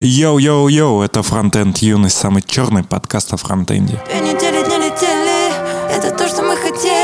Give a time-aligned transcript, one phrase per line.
[0.00, 4.00] Йоу-йоу-йоу, это Фронтенд Юность, самый черный подкаст о фронтенде.
[4.06, 6.97] Две недели не летели, это то, что мы хотели.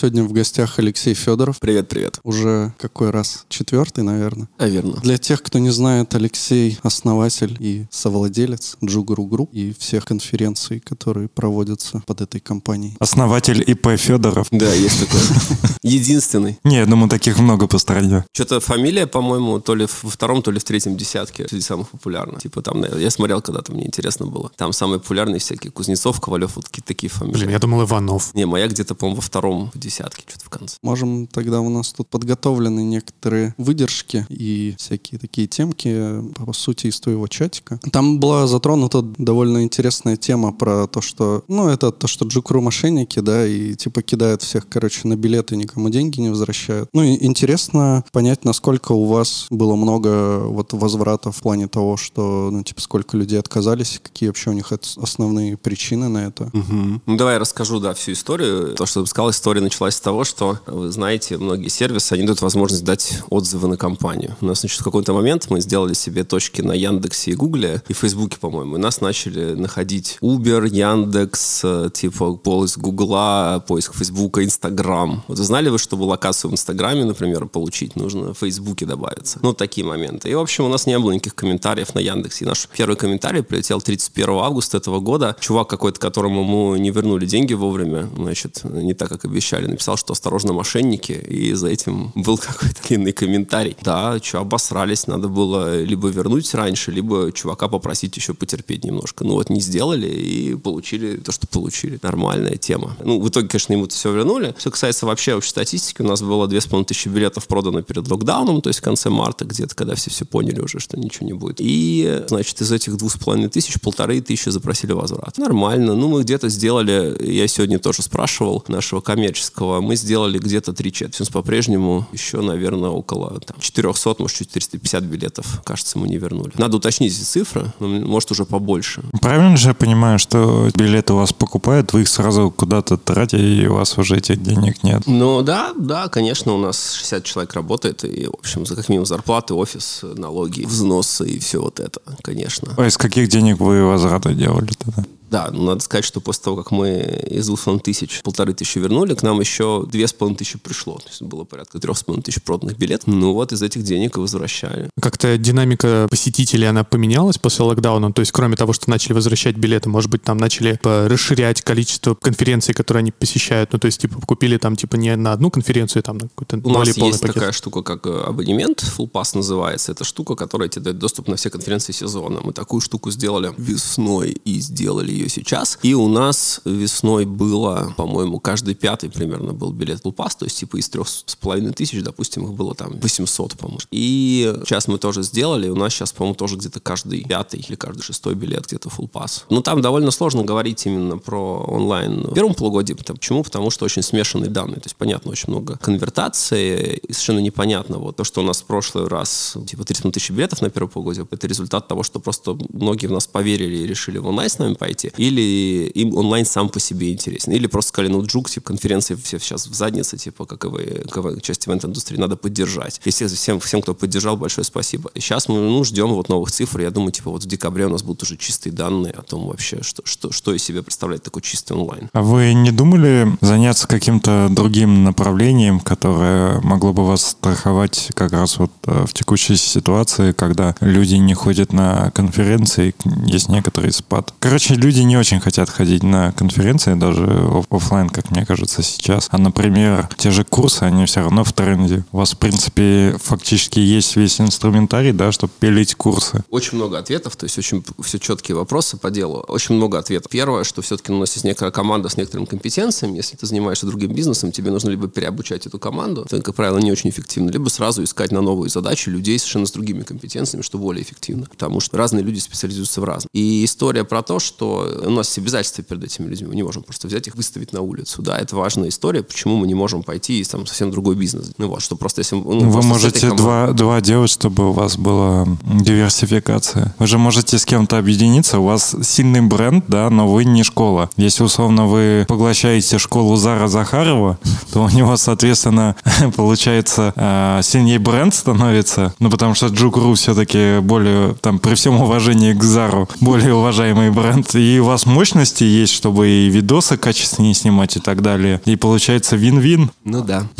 [0.00, 1.60] Сегодня в гостях Алексей Федоров.
[1.60, 2.20] Привет, привет.
[2.22, 3.44] Уже какой раз?
[3.50, 4.48] Четвертый, наверное.
[4.56, 4.94] А, верно.
[5.02, 10.80] Для тех, кто не знает, Алексей— основатель и совладелец JUG Ru Group и всех конференций,
[10.80, 12.96] которые проводятся под этой компанией.
[12.98, 14.46] Основатель ИП Федоров.
[14.50, 15.20] Да, есть такой.
[15.82, 16.58] Единственный.
[16.64, 18.24] Не, я думаю, таких много по стране.
[18.32, 22.40] Что-то фамилия, по-моему, то ли во втором, то ли в третьем десятке среди самых популярных.
[22.40, 24.50] Типа там, я смотрел когда-то, мне интересно было.
[24.56, 27.36] Там самые популярные всякие Кузнецов, Ковалев, вот какие-то такие фамилии.
[27.36, 28.34] Блин, я думал Иванов.
[28.34, 30.76] Не, моя где-то, по-моему, во втором в десятке, что-то в конце.
[30.82, 37.00] Можем тогда у нас тут подготовлены некоторые выдержки и всякие такие темки, по сути, из
[37.00, 37.80] твоего чатика.
[37.92, 43.18] Там была затронута довольно интересная тема про то, что, ну, это то, что Джукру мошенники,
[43.20, 46.88] да, и типа кидают всех, короче, на билеты, никому деньги не возвращают.
[46.92, 52.50] Ну, и интересно понять, насколько у вас было много вот возвратов в плане того, что,
[52.52, 56.50] ну, типа, сколько людей отказались, какие вообще у них основные причины на это.
[56.52, 58.74] Ну, давай я расскажу, да, всю историю.
[58.76, 62.42] То, что ты сказал, история началась с того, что, вы знаете, многие сервисы, они дают
[62.42, 64.36] возможность дать отзывы на компанию.
[64.40, 67.92] У нас, значит, в какой-то момент мы сделали себе точки на Яндексе и Гугле, и
[67.92, 75.22] Фейсбуке, по-моему, и нас начали находить Uber, Яндекс, э, типа поиск Гугла, поиск Фейсбука, Инстаграм.
[75.28, 79.38] Вот знали вы, чтобы локацию в Инстаграме, например, получить, нужно в Фейсбуке добавиться?
[79.42, 80.30] Ну, такие моменты.
[80.30, 82.44] И, в общем, у нас не было никаких комментариев на Яндексе.
[82.44, 85.36] И наш первый комментарий прилетел 31 августа этого года.
[85.40, 90.12] Чувак какой-то, которому мы не вернули деньги вовремя, значит, не так, как обещали, написал, что
[90.12, 93.76] осторожно, мошенники, и за этим был какой-то длинный комментарий.
[93.82, 99.24] Да, что, обосрались, надо было либо вернуть раньше, либо чувака попросить еще потерпеть немножко.
[99.24, 101.98] Ну вот не сделали и получили то, что получили.
[102.02, 102.96] Нормальная тема.
[103.02, 104.54] Ну, в итоге, конечно, ему все вернули.
[104.58, 108.80] Все касается вообще общей статистики, у нас было 2500 билетов продано перед локдауном, то есть
[108.80, 111.56] в конце марта где-то, когда все все поняли уже, что ничего не будет.
[111.58, 115.38] И, значит, из этих двух с половиной тысяч, полторы тысячи запросили возврат.
[115.38, 115.94] Нормально.
[115.94, 121.30] Ну, мы где-то сделали, я сегодня тоже спрашивал нашего коммерческого, мы сделали где-то три четверти.
[121.30, 126.52] По-прежнему еще, наверное, около там, 400, может, 450 билетов, кажется, мы не вернули.
[126.56, 129.02] Надо уточнить эти цифры, но, может, уже побольше.
[129.20, 133.66] Правильно же я понимаю, что билеты у вас покупают, вы их сразу куда-то тратите, и
[133.66, 135.02] у вас уже этих денег нет?
[135.06, 139.06] Ну да, да, конечно, у нас 60 человек работает, и, в общем, за как минимум
[139.06, 142.74] зарплаты, офис, налоги, взносы и все вот это, конечно.
[142.76, 145.04] А из каких денег вы возвраты делали тогда?
[145.30, 148.78] Да, ну, надо сказать, что после того, как мы из двух половиной тысяч полторы тысячи
[148.78, 150.98] вернули, к нам еще две с половиной тысячи пришло.
[150.98, 153.06] То есть было порядка трех с половиной тысяч проданных билетов.
[153.06, 154.90] Ну вот из этих денег и возвращали.
[155.00, 158.12] Как-то динамика посетителей, она поменялась после локдауна?
[158.12, 162.14] То есть, кроме того, что начали возвращать билеты, может быть, там начали типа, расширять количество
[162.14, 163.72] конференций, которые они посещают?
[163.72, 166.70] Ну, то есть, типа, купили там, типа, не на одну конференцию, там, на какой-то У
[166.72, 167.34] нас есть пакет.
[167.34, 169.92] такая штука, как э, абонемент, Full Pass называется.
[169.92, 172.40] Это штука, которая тебе дает доступ на все конференции сезона.
[172.42, 175.78] Мы такую штуку сделали весной и сделали ее сейчас.
[175.82, 180.76] И у нас весной было, по-моему, каждый пятый примерно был билет Pass, то есть типа
[180.76, 183.80] из трех с половиной тысяч, допустим, их было там 800, по-моему.
[183.90, 188.02] И сейчас мы тоже сделали, у нас сейчас, по-моему, тоже где-то каждый пятый или каждый
[188.02, 189.42] шестой билет где-то Full Pass.
[189.50, 192.94] Ну, там довольно сложно говорить именно про онлайн в первом полугодии.
[192.94, 193.42] Почему?
[193.42, 194.76] Потому что очень смешанные данные.
[194.76, 198.64] То есть, понятно, очень много конвертации, и совершенно непонятно вот то, что у нас в
[198.64, 203.06] прошлый раз типа 30 тысяч билетов на первое полугодие, это результат того, что просто многие
[203.06, 206.80] в нас поверили и решили в онлайн с нами пойти, или им онлайн сам по
[206.80, 210.64] себе интересен, или просто сказали, ну, джук, типа, конференции все сейчас в заднице, типа, как
[210.64, 213.00] и вы, как вы, часть ивент-индустрии, надо поддержать.
[213.04, 215.10] И все- всем, всем, кто поддержал, большое спасибо.
[215.14, 217.90] И сейчас мы, ну, ждем вот новых цифр, я думаю, типа, вот в декабре у
[217.90, 221.42] нас будут уже чистые данные о том вообще, что, что, что из себя представляет такой
[221.42, 222.08] чистый онлайн.
[222.12, 228.58] А вы не думали заняться каким-то другим направлением, которое могло бы вас страховать как раз
[228.58, 232.94] вот э, в текущей ситуации, когда люди не ходят на конференции,
[233.26, 234.34] есть некоторый спад?
[234.38, 239.28] Короче, люди люди не очень хотят ходить на конференции, даже офлайн, как мне кажется, сейчас.
[239.30, 242.04] А, например, те же курсы, они все равно в тренде.
[242.12, 246.44] У вас, в принципе, фактически есть весь инструментарий, да, чтобы пилить курсы.
[246.50, 249.44] Очень много ответов, то есть очень все четкие вопросы по делу.
[249.48, 250.30] Очень много ответов.
[250.30, 253.16] Первое, что все-таки у нас есть некая команда с некоторыми компетенциями.
[253.16, 256.92] Если ты занимаешься другим бизнесом, тебе нужно либо переобучать эту команду, это, как правило, не
[256.92, 261.02] очень эффективно, либо сразу искать на новые задачи людей совершенно с другими компетенциями, что более
[261.02, 261.46] эффективно.
[261.46, 263.30] Потому что разные люди специализируются в разном.
[263.32, 266.48] И история про то, что у нас есть обязательства перед этими людьми.
[266.48, 268.22] Мы не можем просто взять их, выставить на улицу.
[268.22, 271.52] Да, это важная история, почему мы не можем пойти и там совсем другой бизнес.
[271.58, 272.36] Ну вот, что просто если...
[272.36, 273.42] Ну, Вы можете командой...
[273.42, 276.94] два, два делать, чтобы у вас была диверсификация.
[276.98, 281.10] Вы же можете с кем-то объединиться, у вас сильный бренд, да, но вы не школа.
[281.16, 284.38] Если, условно, вы поглощаете школу Зара Захарова,
[284.72, 285.96] то у него, соответственно,
[286.36, 292.52] получается э, сильнее бренд становится, ну, потому что Джугру все-таки более, там, при всем уважении
[292.52, 297.96] к Зару, более уважаемый бренд, и у вас мощности есть, чтобы и видосы качественнее снимать
[297.96, 298.60] и так далее.
[298.64, 299.90] И получается вин-вин.
[300.04, 300.46] Ну да.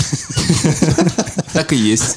[1.52, 2.16] Так и есть.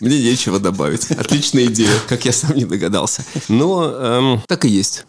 [0.00, 1.10] Мне нечего добавить.
[1.10, 3.24] Отличная идея, как я сам не догадался.
[3.48, 5.06] Но эм, так и есть.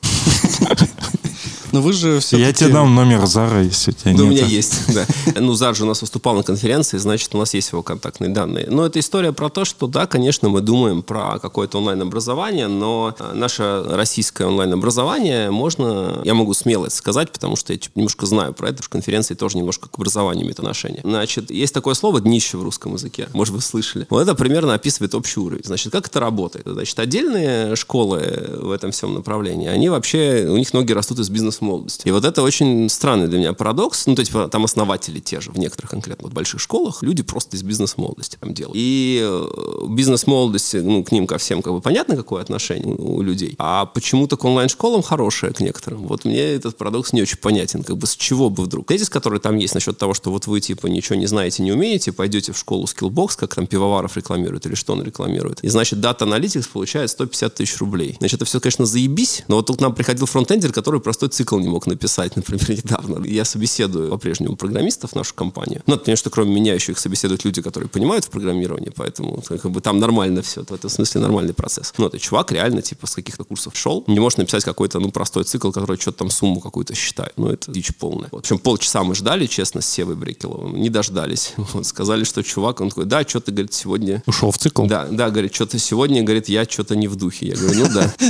[1.72, 4.22] Но вы же все Я тебе дам номер Зара, если у тебя да, нет.
[4.22, 5.06] у меня есть, да.
[5.40, 8.68] Ну, Зар же у нас выступал на конференции, значит, у нас есть его контактные данные.
[8.70, 13.34] Но это история про то, что, да, конечно, мы думаем про какое-то онлайн-образование, но э,
[13.34, 18.70] наше российское онлайн-образование можно, я могу смело это сказать, потому что я немножко знаю про
[18.70, 21.02] это, что конференции тоже немножко к образованию имеют отношение.
[21.04, 24.08] Значит, есть такое слово «днище» в русском языке, может, вы слышали.
[24.10, 25.64] Вот это примерно описывает общий уровень.
[25.64, 26.66] Значит, как это работает?
[26.68, 31.59] Значит, отдельные школы в этом всем направлении, они вообще, у них ноги растут из бизнес
[31.62, 32.08] молодости.
[32.08, 34.06] И вот это очень странный для меня парадокс.
[34.08, 37.58] Ну, то есть там основатели те же в некоторых конкретно вот больших школах, люди просто
[37.58, 38.76] из бизнес-молодости там делают.
[38.78, 43.56] И э, бизнес-молодости, ну, к ним ко всем как бы понятно, какое отношение у людей.
[43.58, 46.08] А почему-то к онлайн-школам хорошее к некоторым.
[46.08, 47.84] Вот мне этот парадокс не очень понятен.
[47.84, 48.88] Как бы с чего бы вдруг?
[48.88, 52.12] Тезис, который там есть насчет того, что вот вы типа ничего не знаете, не умеете,
[52.12, 55.64] пойдете в школу Skillbox, как там Пивоваров рекламирует или что он рекламирует.
[55.64, 58.16] И значит, Data Analytics получает 150 тысяч рублей.
[58.20, 61.70] Значит, это все, конечно, заебись, но вот тут нам приходил фронтендер, который простой цикл не
[61.70, 63.26] мог написать, например, недавно.
[63.26, 65.82] Я собеседую по-прежнему программистов в нашу компанию.
[65.88, 69.72] Ну, это, конечно, кроме меня еще их собеседуют люди, которые понимают в программировании, поэтому как
[69.72, 70.64] бы там нормально все.
[70.64, 71.94] В этом смысле нормальный процесс.
[71.98, 75.44] Ну, это чувак реально типа с каких-то курсов шел, не может написать какой-то, ну, простой
[75.44, 77.34] цикл, который что-то там сумму какую-то считает.
[77.38, 78.30] Ну, это дичь полная.
[78.32, 78.44] Вот.
[78.44, 80.76] Причем полчаса мы ждали, честно, с Севой Брекеловым.
[80.76, 81.54] Не дождались.
[81.74, 84.24] Вот, сказали, что чувак, он такой, да, что-то, говорит, сегодня...
[84.26, 84.86] Ушел в цикл?
[84.86, 87.48] Да, да, говорит, что-то сегодня, говорит, я что-то не в духе.
[87.48, 88.14] Я говорю, ну да.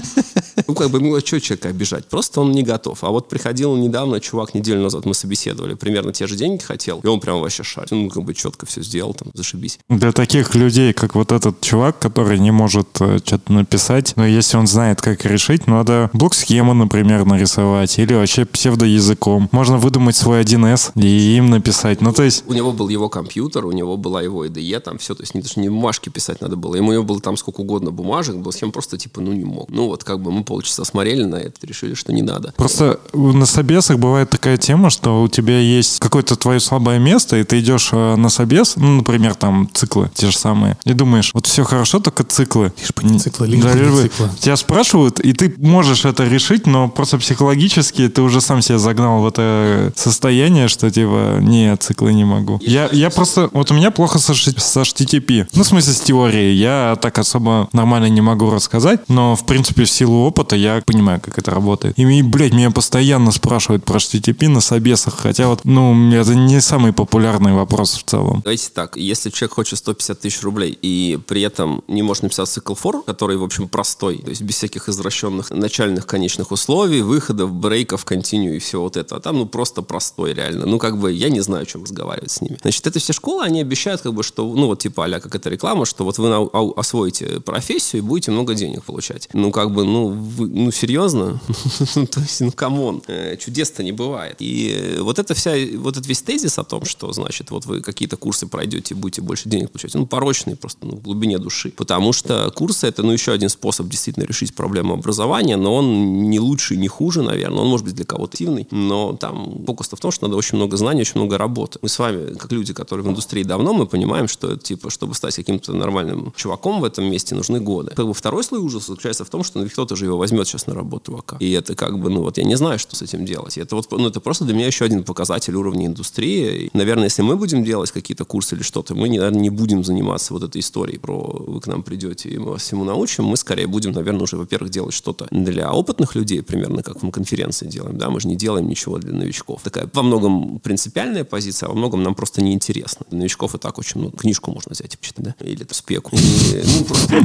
[0.68, 2.06] Ну, как бы, ну, что человека обижать?
[2.06, 3.04] Просто он не готов.
[3.04, 7.08] А вот приходил недавно чувак, неделю назад мы собеседовали, примерно те же деньги хотел, и
[7.08, 7.92] он прям вообще шарит.
[7.92, 9.80] Ну, как бы четко все сделал, там, зашибись.
[9.90, 14.58] Для таких людей, как вот этот чувак, который не может э, что-то написать, но если
[14.58, 19.50] он знает, как решить, надо блок-схему, например, нарисовать, или вообще псевдоязыком.
[19.52, 22.02] Можно выдумать свой 1С и им написать.
[22.02, 22.44] Ну, то есть...
[22.48, 25.42] У него был его компьютер, у него была его IDE, там все, то есть не,
[25.42, 26.76] даже не бумажки писать надо было.
[26.76, 29.70] Ему него было там сколько угодно бумажек, был схем просто типа, ну, не мог.
[29.70, 32.54] Ну, вот как бы мы полчаса смотрели на это, решили, что не надо.
[32.58, 37.44] Просто на собесах бывает такая тема, что у тебя есть какое-то твое слабое место, и
[37.44, 41.48] ты идешь э, на собес, ну, например, там циклы те же самые, и думаешь, вот
[41.48, 42.72] все хорошо, только циклы.
[42.80, 44.30] Лишь бы не циклы, лишь Да, бы не циклы.
[44.40, 49.22] Тебя спрашивают, и ты можешь это решить, но просто психологически ты уже сам себя загнал
[49.22, 52.60] в это состояние, что типа, не, циклы не могу.
[52.62, 55.48] Я, я просто, вот у меня плохо со, H- с HTTP.
[55.54, 56.56] Ну, в смысле, с теорией.
[56.56, 61.20] Я так особо нормально не могу рассказать, но, в принципе, в силу опыта я понимаю,
[61.20, 61.98] как это работает.
[61.98, 62.89] И, блядь, меня постоянно
[63.32, 68.42] спрашивают про HTTP на собесах, хотя вот, ну, это не самый популярный вопрос в целом.
[68.44, 72.74] Давайте так, если человек хочет 150 тысяч рублей и при этом не может написать цикл
[72.74, 78.06] for, который, в общем, простой, то есть без всяких извращенных начальных конечных условий, выходов, брейков,
[78.06, 80.66] континью и все вот это, а там, ну, просто простой реально.
[80.66, 82.58] Ну, как бы, я не знаю, о чем разговаривать с ними.
[82.62, 85.50] Значит, это все школы, они обещают, как бы, что, ну, вот, типа, а как это
[85.50, 89.30] реклама, что вот вы ау- освоите профессию и будете много денег получать.
[89.34, 91.40] Ну, как бы, ну, вы- ну, серьезно?
[91.94, 94.36] То есть, ну, come on, э, чудес-то не бывает.
[94.40, 97.82] И э, вот это вся, вот этот весь тезис о том, что, значит, вот вы
[97.82, 101.72] какие-то курсы пройдете и будете больше денег получать, он порочный просто ну, в глубине души.
[101.72, 106.40] Потому что курсы это, ну, еще один способ действительно решить проблему образования, но он не
[106.40, 107.62] лучше, не хуже, наверное.
[107.62, 110.78] Он может быть для кого-то активный, но там фокус-то в том, что надо очень много
[110.78, 111.80] знаний, очень много работы.
[111.82, 115.36] Мы с вами, как люди, которые в индустрии давно, мы понимаем, что, типа, чтобы стать
[115.36, 117.92] каким-то нормальным чуваком в этом месте, нужны годы.
[117.96, 120.68] Как бы второй слой ужаса заключается в том, что ну, кто-то же его возьмет сейчас
[120.68, 121.36] на работу в АК.
[121.40, 123.58] И это как бы, ну, вот я не знаю, знаю, что с этим делать.
[123.58, 126.66] Это вот, ну, это просто для меня еще один показатель уровня индустрии.
[126.66, 130.34] И, наверное, если мы будем делать какие-то курсы или что-то, мы, наверное, не будем заниматься
[130.34, 133.26] вот этой историей про вы к нам придете и мы вас всему научим.
[133.26, 137.68] Мы скорее будем, наверное, уже, во-первых, делать что-то для опытных людей, примерно как мы конференции
[137.68, 137.98] делаем.
[137.98, 139.62] Да, мы же не делаем ничего для новичков.
[139.64, 143.06] Такая во многом принципиальная позиция, а во многом нам просто неинтересно.
[143.10, 145.36] Для новичков и так очень, ну, книжку можно взять и почитать, да?
[145.44, 146.16] Или это спеку.
[146.16, 147.16] И, ну, просто,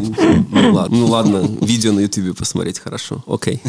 [0.51, 3.61] ну, ладно, ну, ладно, видео на ютубе посмотреть, хорошо, окей.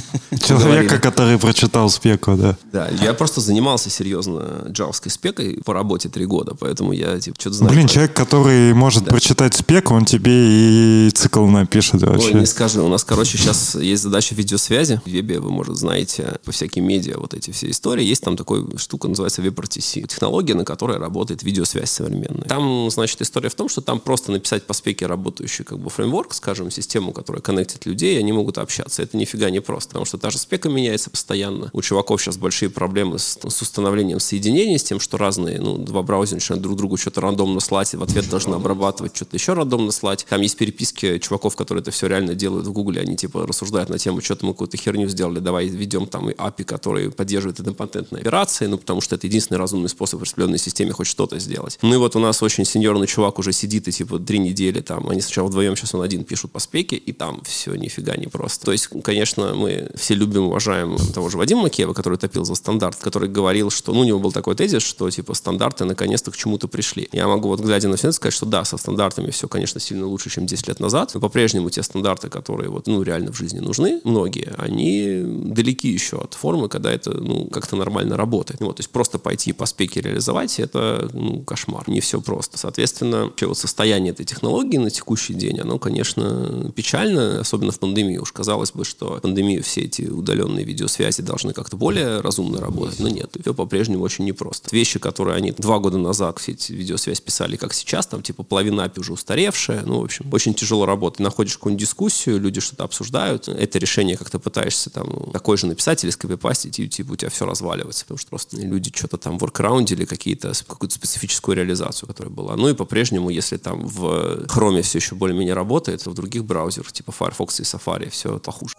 [0.48, 2.58] Человека, который прочитал спеку, да.
[2.72, 7.58] Да, я просто занимался серьезно джавской спекой по работе три года, поэтому я типа что-то
[7.58, 7.74] знаю.
[7.74, 9.12] Блин, человек, который может да.
[9.12, 12.34] прочитать спеку, он тебе и цикл напишет вообще.
[12.34, 15.02] Ой, не скажи, у нас, короче, сейчас есть задача видеосвязи.
[15.06, 18.04] В вебе вы, может, знаете, по всяким медиа вот эти все истории.
[18.04, 20.08] Есть там такой штука, называется WebRTC.
[20.08, 22.48] Технология, на которой работает видеосвязь современная.
[22.48, 26.34] Там, значит, история в том, что там просто написать по спеке работающий как бы фреймворк,
[26.34, 29.02] скажем, систему, которая коннектит людей, они могут общаться.
[29.02, 31.45] Это нифига не просто, потому что та же спека меняется постоянно.
[31.74, 36.02] У чуваков сейчас большие проблемы с, с установлением соединений, с тем, что разные, ну, два
[36.02, 39.92] браузера начинают друг другу что-то рандомно слать, и в ответ должны обрабатывать что-то еще рандомно
[39.92, 40.26] слать.
[40.30, 43.98] Там есть переписки чуваков, которые это все реально делают в Гугле, они типа рассуждают на
[43.98, 48.78] тему, что-то мы какую-то херню сделали, давай введем там API, который поддерживает идемпотентные операции, ну,
[48.78, 51.78] потому что это единственный разумный способ в распределенной системе хоть что-то сделать.
[51.82, 55.10] Ну и вот у нас очень сеньорный чувак уже сидит и типа три недели там,
[55.10, 58.66] они сначала вдвоем, сейчас он один пишут по спеке, и там все нифига не просто.
[58.66, 62.98] То есть, конечно, мы все любим, уважаем того же Вадима Макеева, который топил за стандарт,
[62.98, 66.68] который говорил, что, ну, у него был такой тезис, что типа стандарты наконец-то к чему-то
[66.68, 67.08] пришли.
[67.12, 70.08] Я могу вот глядя на все это сказать, что да, со стандартами все, конечно, сильно
[70.08, 73.60] лучше, чем 10 лет назад, но по-прежнему те стандарты, которые вот, ну, реально в жизни
[73.60, 78.62] нужны, многие, они далеки еще от формы, когда это, ну, как-то нормально работает.
[78.62, 81.84] Вот, то есть просто пойти по спеке реализовать, это, ну, кошмар.
[81.88, 82.58] Не все просто.
[82.58, 88.18] Соответственно, вообще вот состояние этой технологии на текущий день, оно, конечно, печально, особенно в пандемии.
[88.18, 93.10] Уж казалось бы, что пандемию все эти удаленные видеосвязи должны как-то более разумно работать, но
[93.10, 93.36] нет.
[93.40, 94.70] Все по-прежнему очень непросто.
[94.72, 98.82] Вещи, которые они два года назад все эти видеосвязь писали, как сейчас, там, типа, половина
[98.82, 101.20] API уже устаревшая, ну, в общем, очень тяжело работать.
[101.20, 106.12] Находишь какую-нибудь дискуссию, люди что-то обсуждают, это решение как-то пытаешься там такой же написать или
[106.12, 110.54] скопипастить, и типа у тебя все разваливается, потому что просто люди что-то там воркраундили какие-то,
[110.68, 112.56] какую-то специфическую реализацию, которая была.
[112.56, 116.92] Ну и по-прежнему, если там в Chrome все еще более-менее работает, то в других браузерах,
[116.92, 118.76] типа Firefox и Safari, все похуже.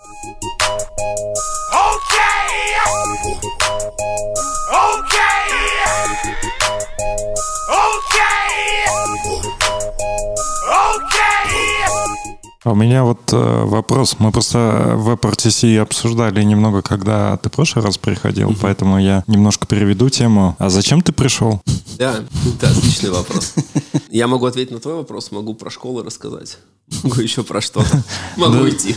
[4.68, 5.46] Okay!
[7.70, 9.36] Okay!
[12.66, 14.16] У меня вот э, вопрос.
[14.18, 18.58] Мы просто в WebRTC обсуждали немного, когда ты в прошлый раз приходил, uh-huh.
[18.61, 20.56] поэтому я немножко переведу тему.
[20.58, 21.62] А зачем ты пришел?
[21.96, 23.54] Да, это отличный вопрос.
[24.11, 26.58] Я могу ответить на твой вопрос, могу про школу рассказать.
[27.02, 28.04] Могу еще про что-то.
[28.37, 28.94] Могу идти.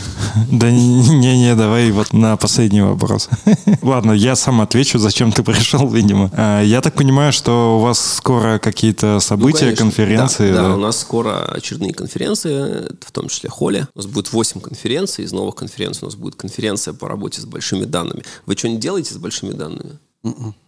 [0.52, 3.28] Да не-не, давай вот на последний вопрос.
[3.82, 6.30] Ладно, я сам отвечу, зачем ты пришел, видимо.
[6.34, 10.52] А, я так понимаю, что у вас скоро какие-то события, ну, конференции.
[10.52, 13.86] Да, да, у нас скоро очередные конференции, в том числе Холли.
[13.94, 15.22] У нас будет 8 конференций.
[15.26, 18.22] Из новых конференций у нас будет конференция по работе с большими данными.
[18.46, 19.98] Вы что-нибудь делаете с большими данными?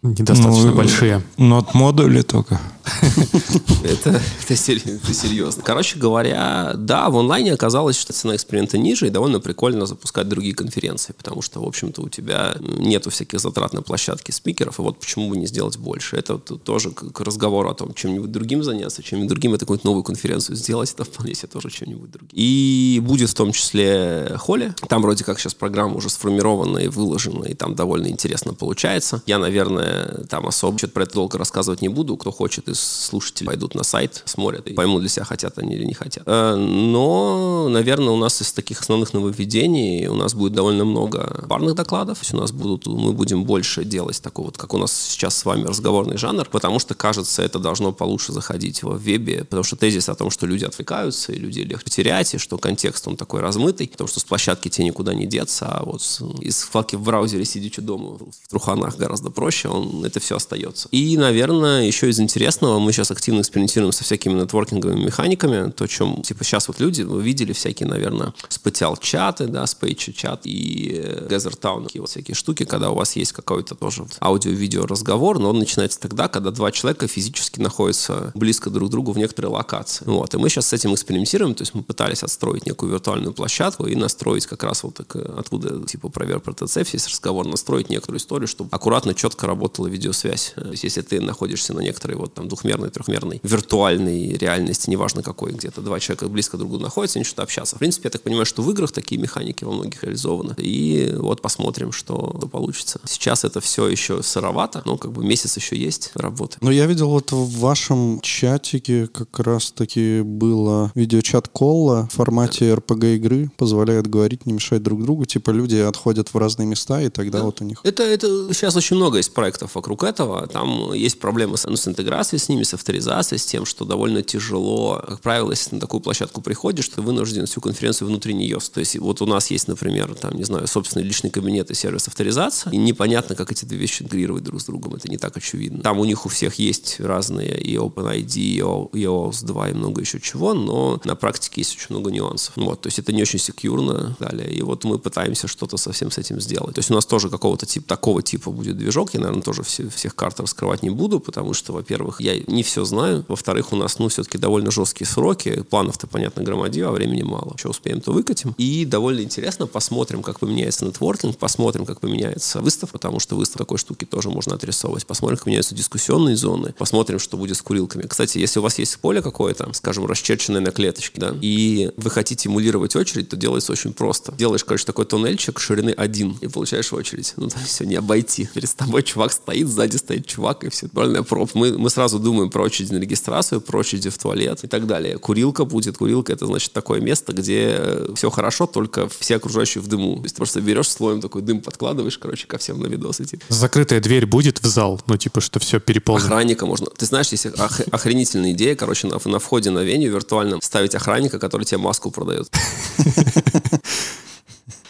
[0.03, 1.23] Недостаточно ну, большие.
[1.39, 2.61] Нот модули только.
[3.85, 4.21] это,
[4.57, 5.63] серьезно.
[5.63, 10.55] Короче говоря, да, в онлайне оказалось, что цена эксперимента ниже, и довольно прикольно запускать другие
[10.55, 14.99] конференции, потому что, в общем-то, у тебя нету всяких затрат на площадке спикеров, и вот
[14.99, 16.17] почему бы не сделать больше.
[16.17, 20.57] Это тоже к разговору о том, чем-нибудь другим заняться, чем-нибудь другим, это какую-то новую конференцию
[20.57, 22.31] сделать, это вполне себе тоже чем-нибудь другим.
[22.33, 24.75] И будет в том числе Холли.
[24.89, 29.23] Там вроде как сейчас программа уже сформирована и выложена, и там довольно интересно получается.
[29.27, 32.17] Я наверное, там особо что-то про это долго рассказывать не буду.
[32.17, 35.85] Кто хочет из слушателей, пойдут на сайт, смотрят и поймут для себя, хотят они или
[35.85, 36.25] не хотят.
[36.27, 41.75] Э, но, наверное, у нас из таких основных нововведений у нас будет довольно много парных
[41.75, 42.19] докладов.
[42.19, 45.37] То есть у нас будут, мы будем больше делать такой вот, как у нас сейчас
[45.37, 49.77] с вами разговорный жанр, потому что, кажется, это должно получше заходить в вебе, потому что
[49.77, 53.41] тезис о том, что люди отвлекаются, и люди легче терять, и что контекст он такой
[53.41, 56.03] размытый, потому что с площадки тебе никуда не деться, а вот
[56.41, 60.89] из вкладки в браузере сидячи дома в труханах гораздо проще, он, это все остается.
[60.91, 66.23] И, наверное, еще из интересного, мы сейчас активно экспериментируем со всякими нетворкинговыми механиками, то, чем,
[66.23, 71.59] типа, сейчас вот люди, вы видели всякие, наверное, спетиал чаты, да, спейчи чат и Gather
[71.59, 75.59] Town, такие вот всякие штуки, когда у вас есть какой-то тоже аудио-видео разговор, но он
[75.59, 80.05] начинается тогда, когда два человека физически находятся близко друг к другу в некоторой локации.
[80.07, 83.87] Вот, и мы сейчас с этим экспериментируем, то есть мы пытались отстроить некую виртуальную площадку
[83.87, 88.49] и настроить как раз вот так, откуда, типа, проверка РТЦ, весь разговор, настроить некоторую историю,
[88.49, 90.53] чтобы аккуратно, четко работала видеосвязь.
[90.57, 95.23] Э, то есть, если ты находишься на некоторой вот там двухмерной, трехмерной, виртуальной реальности, неважно
[95.23, 97.77] какой, где-то два человека близко друг к другу находятся, они что-то общаться.
[97.77, 100.55] В принципе, я так понимаю, что в играх такие механики во многих реализованы.
[100.59, 102.17] И вот посмотрим, что
[102.53, 103.01] получится.
[103.07, 106.59] Сейчас это все еще сыровато, но как бы месяц еще есть работы.
[106.61, 113.17] Но я видел вот в вашем чатике как раз-таки было видеочат колла в формате RPG
[113.17, 115.25] игры, позволяет говорить, не мешать друг другу.
[115.25, 117.45] Типа люди отходят в разные места, и тогда да.
[117.45, 117.81] вот у них...
[117.85, 120.47] Это, это сейчас очень много есть проектов вокруг этого.
[120.47, 124.23] Там есть проблемы с, ну, с интеграцией с ними, с авторизацией, с тем, что довольно
[124.23, 125.03] тяжело.
[125.07, 128.59] Как правило, если на такую площадку приходишь, ты вынужден всю конференцию внутри нее.
[128.73, 132.09] То есть вот у нас есть, например, там, не знаю, собственный личный кабинет и сервис
[132.09, 134.95] авторизации, и непонятно, как эти две вещи интегрировать друг с другом.
[134.95, 135.83] Это не так очевидно.
[135.83, 140.21] Там у них у всех есть разные и OpenID, и OAuth 2, и много еще
[140.21, 142.55] чего, но на практике есть очень много нюансов.
[142.57, 144.17] Вот, то есть это не очень секьюрно.
[144.19, 144.51] Далее.
[144.53, 146.75] И вот мы пытаемся что-то совсем с этим сделать.
[146.75, 149.15] То есть у нас тоже какого-то типа, такого типа будет движок.
[149.15, 152.85] Я, наверное, тоже все, всех карт раскрывать не буду, потому что, во-первых, я не все
[152.85, 153.25] знаю.
[153.29, 155.63] Во-вторых, у нас, ну, все-таки довольно жесткие сроки.
[155.71, 157.57] Планов-то, понятно, громадье, а времени мало.
[157.57, 158.55] Что успеем, то выкатим.
[158.59, 163.79] И довольно интересно, посмотрим, как поменяется нетворкинг, посмотрим, как поменяется выставка, потому что выставка такой
[163.79, 165.07] штуки тоже можно отрисовывать.
[165.07, 166.75] Посмотрим, как меняются дискуссионные зоны.
[166.77, 168.03] Посмотрим, что будет с курилками.
[168.03, 172.49] Кстати, если у вас есть поле какое-то, скажем, расчерченное на клеточке, да, и вы хотите
[172.49, 174.33] эмулировать очередь, то делается очень просто.
[174.33, 177.35] Делаешь, короче, такой туннельчик ширины один и получаешь очередь.
[177.37, 178.49] Ну, там все, не обойти.
[178.53, 180.87] Перед тобой чувак стоит, сзади стоит чувак, и все.
[180.87, 181.51] Буквально проб.
[181.55, 185.19] Мы, мы сразу думаем про очередь на регистрацию, про очередь в туалет и так далее.
[185.19, 185.99] Курилка будет.
[185.99, 190.17] Курилка— это, значит, такое место, где все хорошо, только все окружающие в дыму.
[190.17, 193.25] То есть ты просто берешь слоем такой дым, подкладываешь, короче, ко всем на видосы.
[193.25, 193.45] Типа.
[193.49, 195.01] Закрытая дверь будет в зал?
[195.07, 196.27] Ну, типа, что все переполнено?
[196.27, 196.87] Охранника можно.
[196.97, 201.39] Ты знаешь, есть ох- охренительная идея, короче, на, на входе на веню виртуальном ставить охранника,
[201.39, 202.49] который тебе маску продает.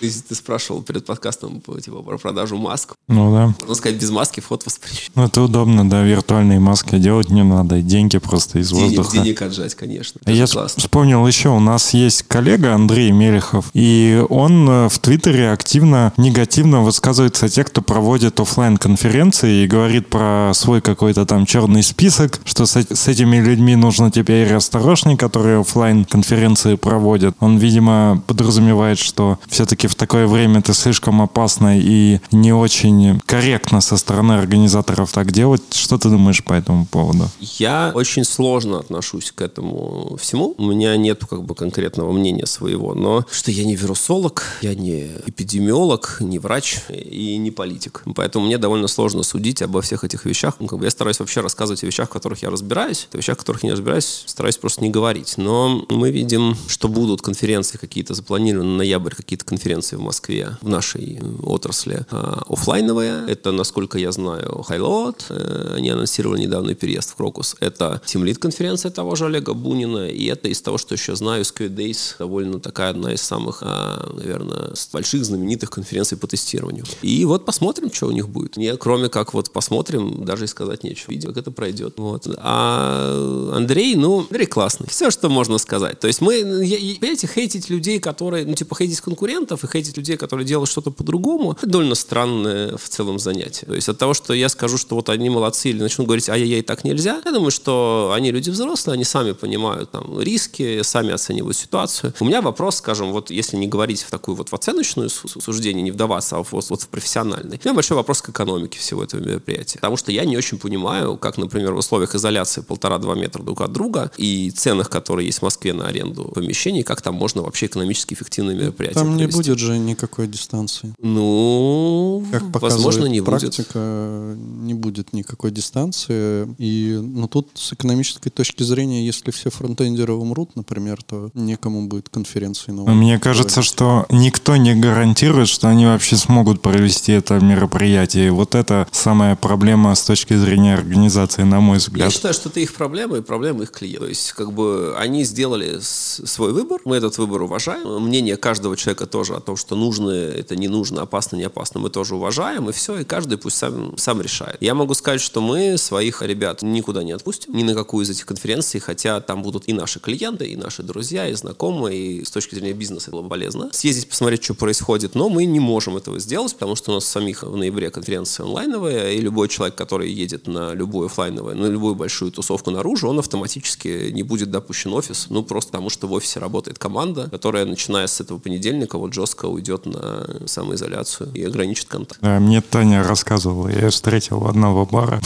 [0.02, 2.96] Ты, ты спрашивал перед подкастом типа, про продажу масок.
[3.06, 3.54] Ну да.
[3.60, 5.12] Можно сказать, без маски вход воспрещен.
[5.14, 9.16] Ну это удобно, да, виртуальные маски делать не надо, деньги просто из денег, воздуха.
[9.18, 10.18] Денег отжать, конечно.
[10.24, 10.80] Это Я классно.
[10.80, 16.80] вспомнил еще, у нас есть коллега Андрей Мелехов, и он э, в Твиттере активно, негативно
[16.80, 22.40] высказывается о тех, кто проводит офлайн конференции и говорит про свой какой-то там черный список,
[22.44, 27.36] что с, с этими людьми нужно теперь осторожней, которые офлайн конференции проводят.
[27.38, 33.82] Он, видимо, подразумевает, что все-таки в такое время это слишком опасно и не очень корректно
[33.82, 35.62] со стороны организаторов так делать.
[35.74, 37.28] Что ты думаешь по этому поводу?
[37.40, 40.54] Я очень сложно отношусь к этому всему.
[40.56, 45.10] У меня нет как бы конкретного мнения своего, но что я не вирусолог, я не
[45.26, 48.02] эпидемиолог, не врач и не политик.
[48.14, 50.54] Поэтому мне довольно сложно судить обо всех этих вещах.
[50.58, 53.08] Ну, как бы я стараюсь вообще рассказывать о вещах, в которых я разбираюсь.
[53.12, 55.34] О вещах, в которых я не разбираюсь, стараюсь просто не говорить.
[55.36, 60.68] Но мы видим, что будут конференции какие-то запланированы на ноябрь, какие-то конференции в Москве в
[60.68, 63.24] нашей отрасли а, офлайновые.
[63.28, 65.26] Это, насколько я знаю, Хайлот.
[65.30, 67.56] Э, Они анонсировали недавний переезд в Крокус.
[67.60, 70.08] Это Тимлит конференция того же Олега Бунина.
[70.08, 74.08] И это из того, что еще знаю, SQL Days довольно такая одна из самых, а,
[74.14, 76.84] наверное, больших знаменитых конференций по тестированию.
[77.02, 78.56] И вот посмотрим, что у них будет.
[78.56, 81.10] Мне, кроме как вот посмотрим, даже и сказать нечего.
[81.10, 81.94] Видим, как это пройдет.
[81.96, 82.26] Вот.
[82.38, 84.86] А Андрей, ну, Андрей классный.
[84.88, 85.98] Все, что можно сказать.
[86.00, 90.16] То есть мы, я- понимаете, хейтить людей, которые, ну, типа, хейтить конкурентов и хейтить людей,
[90.16, 93.66] которые делают что-то по-другому, это довольно странное в целом занятие.
[93.66, 96.62] То есть от того, что я скажу, что вот они молодцы, или начну говорить, ай-яй-яй,
[96.62, 101.56] так нельзя, я думаю, что они люди взрослые, они сами понимают там риски, сами оценивают
[101.56, 102.12] ситуацию.
[102.20, 105.82] У меня вопрос, скажем, вот если не говорить в такую вот в оценочную су- суждение,
[105.82, 109.20] не вдаваться, а вот, вот в профессиональный, у меня большой вопрос к экономике всего этого
[109.20, 109.78] мероприятия.
[109.78, 113.72] Потому что я не очень понимаю, как, например, в условиях изоляции полтора-два метра друг от
[113.72, 118.14] друга и ценах, которые есть в Москве на аренду помещений, как там можно вообще экономически
[118.14, 119.38] эффективное мероприятие Там не провести.
[119.38, 120.94] будет же никакой дистанции.
[121.00, 123.40] Ну, Как показывает возможно, не будет.
[123.40, 126.48] практика, не будет никакой дистанции.
[126.58, 132.08] И, ну, тут с экономической точки зрения, если все фронтендеры умрут, например, то некому будет
[132.08, 132.94] конференции новой.
[132.94, 138.28] Мне кажется, что никто не гарантирует, что они вообще смогут провести это мероприятие.
[138.28, 142.12] И вот это самая проблема с точки зрения организации, на мой Я взгляд.
[142.12, 144.02] считаю, что это их проблема и проблема их клиентов.
[144.02, 148.02] То есть, как бы, они сделали свой выбор, мы этот выбор уважаем.
[148.02, 152.14] Мнение каждого человека тоже том, что нужно, это не нужно, опасно, не опасно, мы тоже
[152.14, 154.56] уважаем, и все, и каждый пусть сам, сам решает.
[154.60, 158.26] Я могу сказать, что мы своих ребят никуда не отпустим, ни на какую из этих
[158.26, 162.54] конференций, хотя там будут и наши клиенты, и наши друзья, и знакомые, и с точки
[162.54, 163.68] зрения бизнеса было полезно.
[163.72, 167.42] Съездить, посмотреть, что происходит, но мы не можем этого сделать, потому что у нас самих
[167.42, 172.32] в ноябре конференция онлайновая, и любой человек, который едет на любую офлайновую, на любую большую
[172.32, 176.38] тусовку наружу, он автоматически не будет допущен в офис, ну просто потому что в офисе
[176.38, 182.20] работает команда, которая, начиная с этого понедельника, вот жестко уйдет на самоизоляцию и ограничит контакт.
[182.20, 185.20] Да, мне Таня рассказывала, я ее встретил одного бара.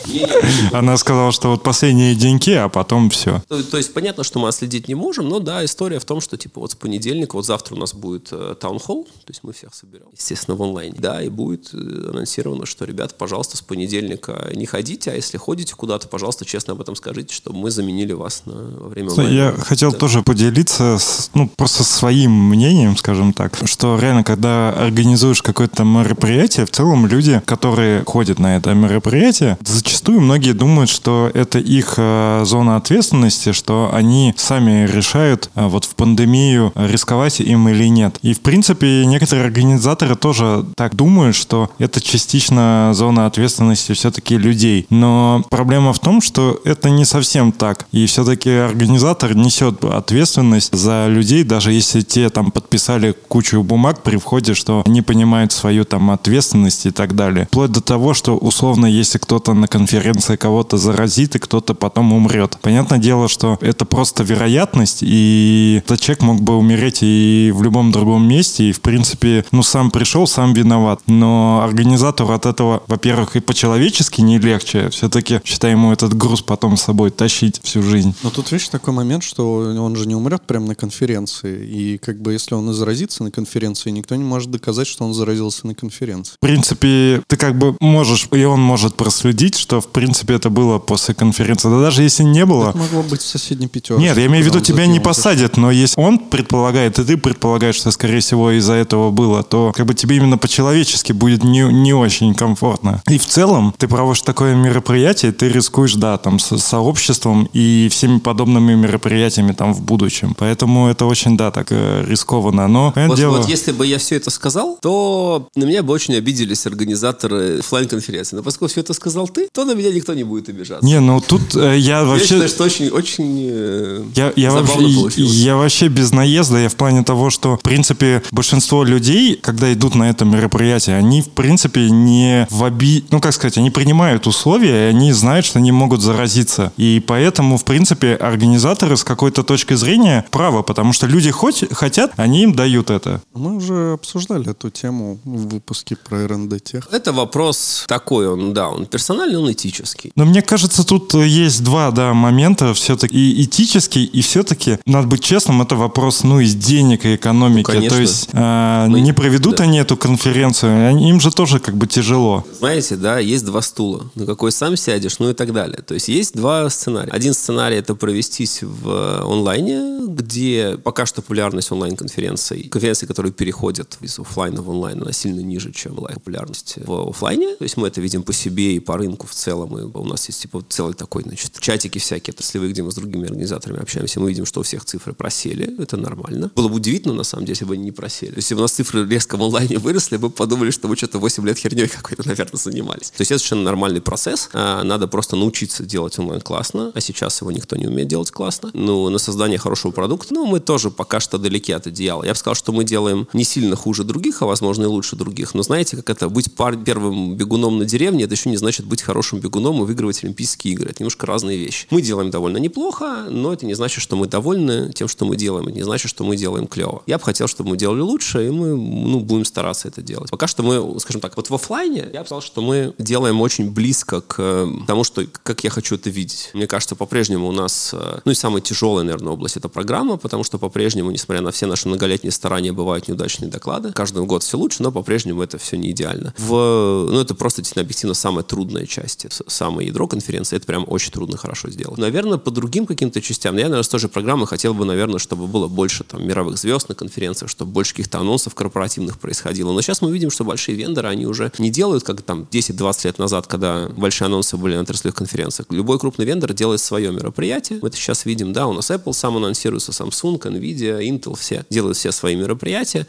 [0.72, 3.42] Она сказала, что вот последние деньги, а потом все.
[3.48, 6.36] То, то есть понятно, что мы отследить не можем, но да, история в том, что
[6.36, 9.74] типа вот с понедельника, вот завтра у нас будет таунхолл, э, то есть мы всех
[9.74, 10.94] соберем, естественно, в онлайне.
[10.98, 15.74] Да, и будет э, анонсировано, что, ребята, пожалуйста, с понедельника не ходите, а если ходите
[15.74, 19.32] куда-то, пожалуйста, честно об этом скажите, чтобы мы заменили вас на, во время онлайна.
[19.32, 19.98] Я хотел да.
[19.98, 26.66] тоже поделиться, с, ну, просто своим мнением, скажем так, что реально, когда организуешь какое-то мероприятие,
[26.66, 32.42] в целом люди, которые ходят на это мероприятие, зачастую многие думают, что это их э,
[32.44, 38.18] зона ответственности, что они сами решают э, вот в пандемию рисковать им или нет.
[38.22, 44.88] И в принципе некоторые организаторы тоже так думают, что это частично зона ответственности все-таки людей.
[44.90, 47.86] Но проблема в том, что это не совсем так.
[47.92, 54.16] И все-таки организатор несет ответственность за людей, даже если те там подписали кучу бумаг при
[54.16, 57.46] входе, что не понимают свою там ответственность и так далее.
[57.46, 62.58] Вплоть до того, что условно, если кто-то на конференции кого-то заразит, и кто-то потом умрет.
[62.62, 67.92] Понятное дело, что это просто вероятность, и этот человек мог бы умереть и в любом
[67.92, 71.00] другом месте, и в принципе, ну сам пришел, сам виноват.
[71.06, 74.88] Но организатору от этого, во-первых, и по-человечески не легче.
[74.90, 78.14] Все-таки, считай, ему этот груз потом с собой тащить всю жизнь.
[78.22, 81.66] Но тут, видишь, такой момент, что он же не умрет прямо на конференции.
[81.66, 85.14] И как бы если он и заразится на конференции, никто не может доказать, что он
[85.14, 86.34] заразился на конференции.
[86.34, 90.78] В принципе, ты как бы можешь, и он может проследить, что в принципе это было
[90.78, 91.68] после конференции.
[91.68, 92.70] Да даже если не было...
[92.70, 94.02] Это могло быть в соседней пятерке.
[94.02, 97.76] Нет, я имею в виду, тебя не посадят, но если он предполагает, и ты предполагаешь,
[97.76, 101.92] что, скорее всего, из-за этого было, то как бы тебе именно по-человечески будет не, не
[101.92, 103.02] очень комфортно.
[103.08, 108.18] И в целом, ты проводишь такое мероприятие, ты рискуешь, да, там, с сообществом и всеми
[108.18, 110.34] подобными мероприятиями там в будущем.
[110.38, 112.68] Поэтому это очень, да, так э, рискованно.
[112.68, 113.38] Но, вот, дело...
[113.38, 117.88] вот если бы я все это сказал, то на меня бы очень обиделись организаторы офлайн
[117.88, 120.84] конференции Но поскольку все это сказал ты, то на меня никто не будет обижаться.
[120.84, 122.22] Не, ну тут э, я вообще...
[122.22, 125.34] Я считаю, что очень, очень э, я, я вообще, получилось.
[125.34, 129.94] Я вообще без наезда, я в плане того, что, в принципе, большинство людей, когда идут
[129.94, 133.04] на это мероприятие, они, в принципе, не в оби...
[133.10, 136.72] Ну, как сказать, они принимают условия, и они знают, что они могут заразиться.
[136.76, 142.12] И поэтому, в принципе, организаторы с какой-то точки зрения правы, потому что люди хоть, хотят,
[142.16, 142.97] они им дают это.
[143.34, 146.88] Мы уже обсуждали эту тему в выпуске про РНД тех.
[146.92, 150.12] Это вопрос такой, он, да, он персональный, он этический.
[150.16, 155.22] Но мне кажется, тут есть два, да, момента все-таки и этический, и все-таки, надо быть
[155.22, 157.70] честным, это вопрос, ну, из денег и экономики.
[157.70, 159.64] Ну, То есть э, Мы, не проведут да.
[159.64, 162.44] они эту конференцию, они, им же тоже как бы тяжело.
[162.58, 165.82] Знаете, да, есть два стула, на какой сам сядешь, ну и так далее.
[165.82, 167.10] То есть есть два сценария.
[167.12, 172.68] Один сценарий это провестись в онлайне, где пока что популярность онлайн-конференций, конференции,
[173.06, 177.56] которые переходят из офлайна в онлайн, она сильно ниже, чем популярность в офлайне.
[177.56, 179.78] То есть мы это видим по себе и по рынку в целом.
[179.78, 183.24] И у нас есть типа целый такой, значит, чатики всякие отраслевые, где мы с другими
[183.24, 184.20] организаторами общаемся.
[184.20, 185.80] Мы видим, что у всех цифры просели.
[185.80, 186.50] Это нормально.
[186.54, 188.30] Было бы удивительно, на самом деле, если бы они не просели.
[188.30, 190.96] То есть, если бы у нас цифры резко в онлайне выросли, мы подумали, что мы
[190.96, 193.10] что-то 8 лет херней какой-то, наверное, занимались.
[193.10, 194.50] То есть это совершенно нормальный процесс.
[194.52, 198.70] А, надо просто научиться делать онлайн классно, а сейчас его никто не умеет делать классно.
[198.74, 202.24] Ну, на создание хорошего продукта, ну, мы тоже пока что далеки от идеала.
[202.24, 205.54] Я бы сказал, что мы делаем не сильно хуже других, а, возможно, и лучше других.
[205.54, 206.28] Но знаете, как это?
[206.28, 210.22] Быть пар- первым бегуном на деревне, это еще не значит быть хорошим бегуном и выигрывать
[210.24, 210.90] Олимпийские игры.
[210.90, 211.86] Это немножко разные вещи.
[211.90, 215.66] Мы делаем довольно неплохо, но это не значит, что мы довольны тем, что мы делаем.
[215.68, 217.02] Это не значит, что мы делаем клево.
[217.06, 220.30] Я бы хотел, чтобы мы делали лучше, и мы ну, будем стараться это делать.
[220.30, 223.70] Пока что мы, скажем так, вот в офлайне я бы сказал, что мы делаем очень
[223.70, 226.50] близко к э, тому, что, как я хочу это видеть.
[226.54, 230.44] Мне кажется, по-прежнему у нас, э, ну и самая тяжелая, наверное, область это программа, потому
[230.44, 233.92] что по-прежнему, несмотря на все наши многолетние старания, бывают неудачные доклады.
[233.92, 236.34] Каждый год все лучше, но по-прежнему это все не идеально.
[236.38, 240.56] В, ну, это просто действительно объективно самая трудная часть, самое ядро конференции.
[240.56, 241.98] Это прям очень трудно хорошо сделать.
[241.98, 245.46] Наверное, по другим каким-то частям, я, наверное, с той же программы хотел бы, наверное, чтобы
[245.46, 249.72] было больше там мировых звезд на конференциях, чтобы больше каких-то анонсов корпоративных происходило.
[249.72, 253.18] Но сейчас мы видим, что большие вендоры, они уже не делают, как там 10-20 лет
[253.18, 255.66] назад, когда большие анонсы были на отраслевых конференциях.
[255.70, 257.78] Любой крупный вендор делает свое мероприятие.
[257.82, 261.96] Мы это сейчас видим, да, у нас Apple сам анонсируется, Samsung, Nvidia, Intel, все делают
[261.96, 262.57] все свои мероприятия.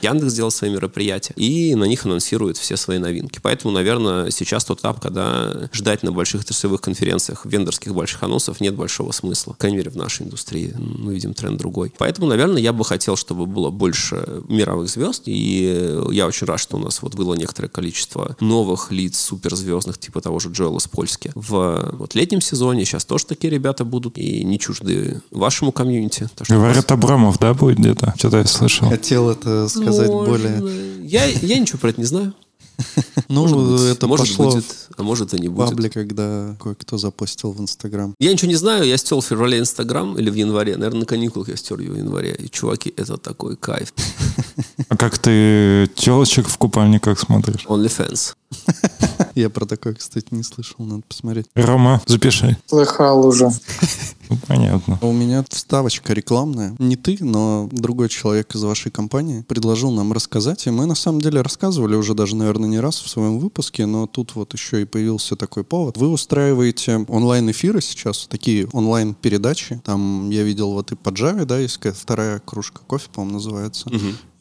[0.02, 1.34] Яндекс делал свои мероприятия.
[1.36, 3.40] И на них анонсируют все свои новинки.
[3.42, 8.76] Поэтому, наверное, сейчас тот этап, когда ждать на больших отраслевых конференциях вендорских больших анонсов нет
[8.76, 9.54] большого смысла.
[9.54, 11.94] По крайней мере, в нашей индустрии мы видим тренд другой.
[11.98, 15.24] Поэтому, наверное, я бы хотел, чтобы было больше мировых звезд.
[15.26, 20.22] И я очень рад, что у нас вот было некоторое количество новых лиц суперзвездных, типа
[20.22, 21.32] того же Джоэла Спольски.
[21.36, 26.30] В вот летнем сезоне сейчас тоже такие ребята будут и не чужды вашему комьюнити.
[26.48, 28.14] Говорят, Абрамов, да, будет где-то?
[28.18, 28.90] Что-то я слышал.
[28.90, 30.26] Хотел это сказать Можно.
[30.32, 31.08] более...
[31.08, 32.34] Я, я ничего про это не знаю.
[33.28, 34.66] Ну, Может быть, это может пошло будет,
[34.98, 35.70] а может и не будет.
[35.70, 38.16] паблик, когда кое-кто запостил в Инстаграм.
[38.20, 40.78] Я ничего не знаю, я стер в феврале Инстаграм или в январе.
[40.78, 42.34] Наверное, на каникулах я стер его в январе.
[42.40, 43.94] И, чуваки, это такой кайф.
[44.88, 47.66] А как ты телочек в купальниках смотришь?
[47.68, 48.34] OnlyFans.
[49.36, 51.48] Я про такое, кстати, не слышал, надо посмотреть.
[51.56, 52.58] Рома, запиши.
[52.68, 53.50] Слыхал уже.
[54.30, 55.00] Ну, понятно.
[55.02, 56.76] А У меня вставочка рекламная.
[56.78, 60.68] Не ты, но другой человек из вашей компании предложил нам рассказать.
[60.68, 64.06] И мы на самом деле рассказывали уже даже, наверное, не раз в своем выпуске, но
[64.06, 65.98] тут вот еще и появился такой повод.
[65.98, 69.82] Вы устраиваете онлайн-эфиры сейчас, такие онлайн-передачи.
[69.84, 73.90] Там я видел вот и по Java, да, есть какая-то вторая кружка кофе, по-моему, называется.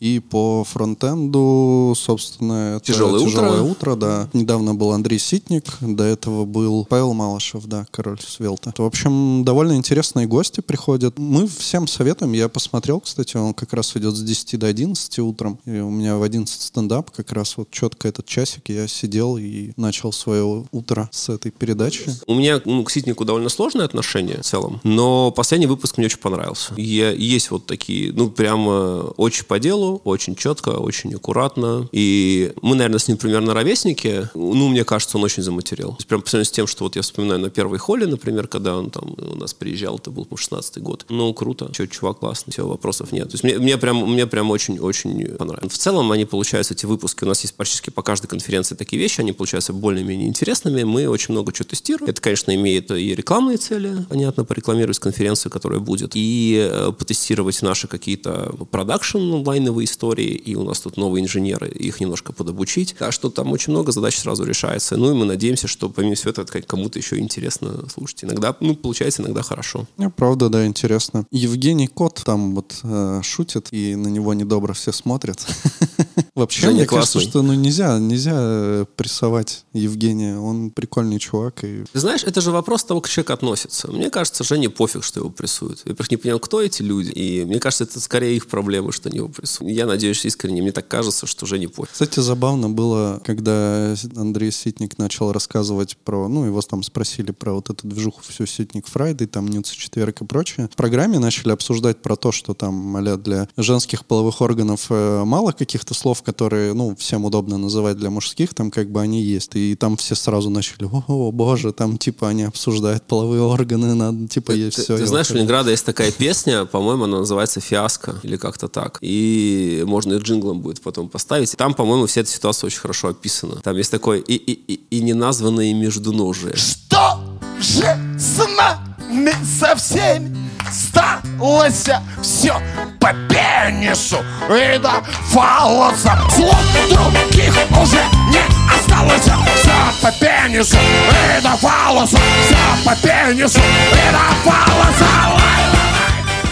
[0.00, 3.30] И по фронтенду, собственно, это «Тяжелое утро».
[3.30, 4.28] «Тяжелое утро», да.
[4.32, 8.72] Недавно был Андрей Ситник, до этого был Павел Малышев, да, король Свелта.
[8.76, 11.18] В общем, довольно интересные гости приходят.
[11.18, 15.58] Мы всем советуем, я посмотрел, кстати, он как раз идет с 10 до 11 утром,
[15.64, 19.72] и у меня в 11 стендап, как раз вот четко этот часик, я сидел и
[19.76, 22.04] начал свое утро с этой передачи.
[22.26, 26.18] У меня ну, к Ситнику довольно сложное отношение в целом, но последний выпуск мне очень
[26.18, 26.74] понравился.
[26.76, 31.88] Я, есть вот такие, ну, прямо очень по делу, очень четко, очень аккуратно.
[31.92, 34.28] И мы, наверное, с ним примерно ровесники.
[34.34, 35.90] Ну, мне кажется, он очень заматерил.
[35.90, 38.48] То есть, прям по сравнению с тем, что вот я вспоминаю на первой холле, например,
[38.48, 41.06] когда он там у нас приезжал, это был, по 16 год.
[41.08, 41.70] Ну, круто.
[41.72, 43.28] Все, чувак классный, все, вопросов нет.
[43.28, 45.72] То есть, мне, мне прям, мне прям очень-очень понравилось.
[45.72, 49.20] В целом, они получаются, эти выпуски, у нас есть практически по каждой конференции такие вещи,
[49.20, 50.82] они получаются более-менее интересными.
[50.82, 52.10] Мы очень много чего тестируем.
[52.10, 57.88] Это, конечно, имеет и рекламные цели, понятно, порекламировать конференцию, которая будет, и э, потестировать наши
[57.88, 62.94] какие-то продакшн онлайновые истории, и у нас тут новые инженеры, их немножко подобучить.
[62.98, 64.96] Так что там очень много задач сразу решается.
[64.96, 68.24] Ну и мы надеемся, что помимо всего этого, это кому-то еще интересно слушать.
[68.24, 69.86] Иногда, ну, получается иногда хорошо.
[69.96, 71.26] Ну, правда, да, интересно.
[71.30, 75.46] Евгений Кот там вот э, шутит, и на него недобро все смотрят.
[76.34, 80.38] Вообще, Женя мне кажется, что ну нельзя, нельзя э, прессовать Евгения.
[80.38, 81.64] Он прикольный чувак.
[81.64, 81.84] И...
[81.92, 83.90] Ты знаешь, это же вопрос того, как человек относится.
[83.90, 85.82] Мне кажется, Жене пофиг, что его прессуют.
[85.84, 87.10] Я просто не понимаю, кто эти люди.
[87.10, 89.67] И мне кажется, это скорее их проблема, что они его прессуют.
[89.70, 91.92] Я надеюсь искренне, мне так кажется, что Жене пофиг.
[91.92, 97.70] Кстати, забавно было, когда Андрей Ситник начал рассказывать про, ну, его там спросили про вот
[97.70, 100.68] эту движуху всю Ситник Friday, там nudes четверг и прочее.
[100.72, 105.52] В программе начали обсуждать про то, что там, а для женских половых органов э, мало
[105.52, 109.54] каких-то слов, которые, ну, всем удобно называть для мужских, там как бы они есть.
[109.54, 114.52] И там все сразу начали, о, боже, там типа они обсуждают половые органы, надо, типа
[114.52, 114.96] есть Ты, все.
[114.96, 118.98] ты знаешь, у Ленинграда есть такая песня, по-моему, она называется «Фиаско» или как-то так.
[119.00, 121.56] И можно и джинглом будет потом поставить.
[121.56, 123.56] Там, по-моему, вся эта ситуация очень хорошо описана.
[123.56, 126.56] Там есть такое и, и, и, и неназванные междуножие.
[126.56, 127.20] Что
[127.60, 131.88] же с нами со всеми сталось
[132.22, 132.60] все
[133.00, 134.18] по пенису
[134.50, 136.56] и до фалоса Слов
[136.90, 138.42] других уже не
[138.74, 145.77] осталось Все по пенису и до фалоса Все по пенису и до фалоса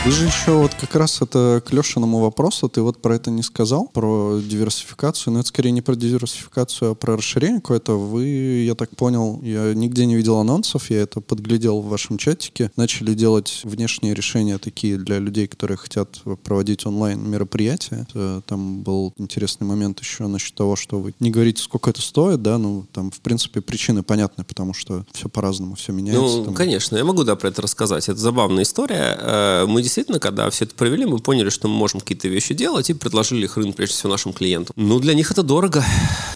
[0.06, 3.42] Ты же еще вот как раз это к Лешиному вопросу, ты вот про это не
[3.42, 7.94] сказал, про диверсификацию, но это скорее не про диверсификацию, а про расширение какое-то.
[7.94, 8.26] Вы,
[8.64, 13.14] я так понял, я нигде не видел анонсов, я это подглядел в вашем чатике, начали
[13.14, 18.06] делать внешние решения такие для людей, которые хотят проводить онлайн мероприятия.
[18.46, 22.58] Там был интересный момент еще насчет того, что вы не говорите, сколько это стоит, да,
[22.58, 26.20] ну там в принципе причины понятны, потому что все по-разному, все меняется.
[26.20, 26.54] Ну, там.
[26.54, 28.08] конечно, я могу, да, про это рассказать.
[28.08, 29.18] Это забавная история.
[29.18, 32.90] Э, Мы действительно, когда все это провели, мы поняли, что мы можем какие-то вещи делать
[32.90, 34.74] и предложили их рынку, прежде всего, нашим клиентам.
[34.76, 35.82] Ну, для них это дорого.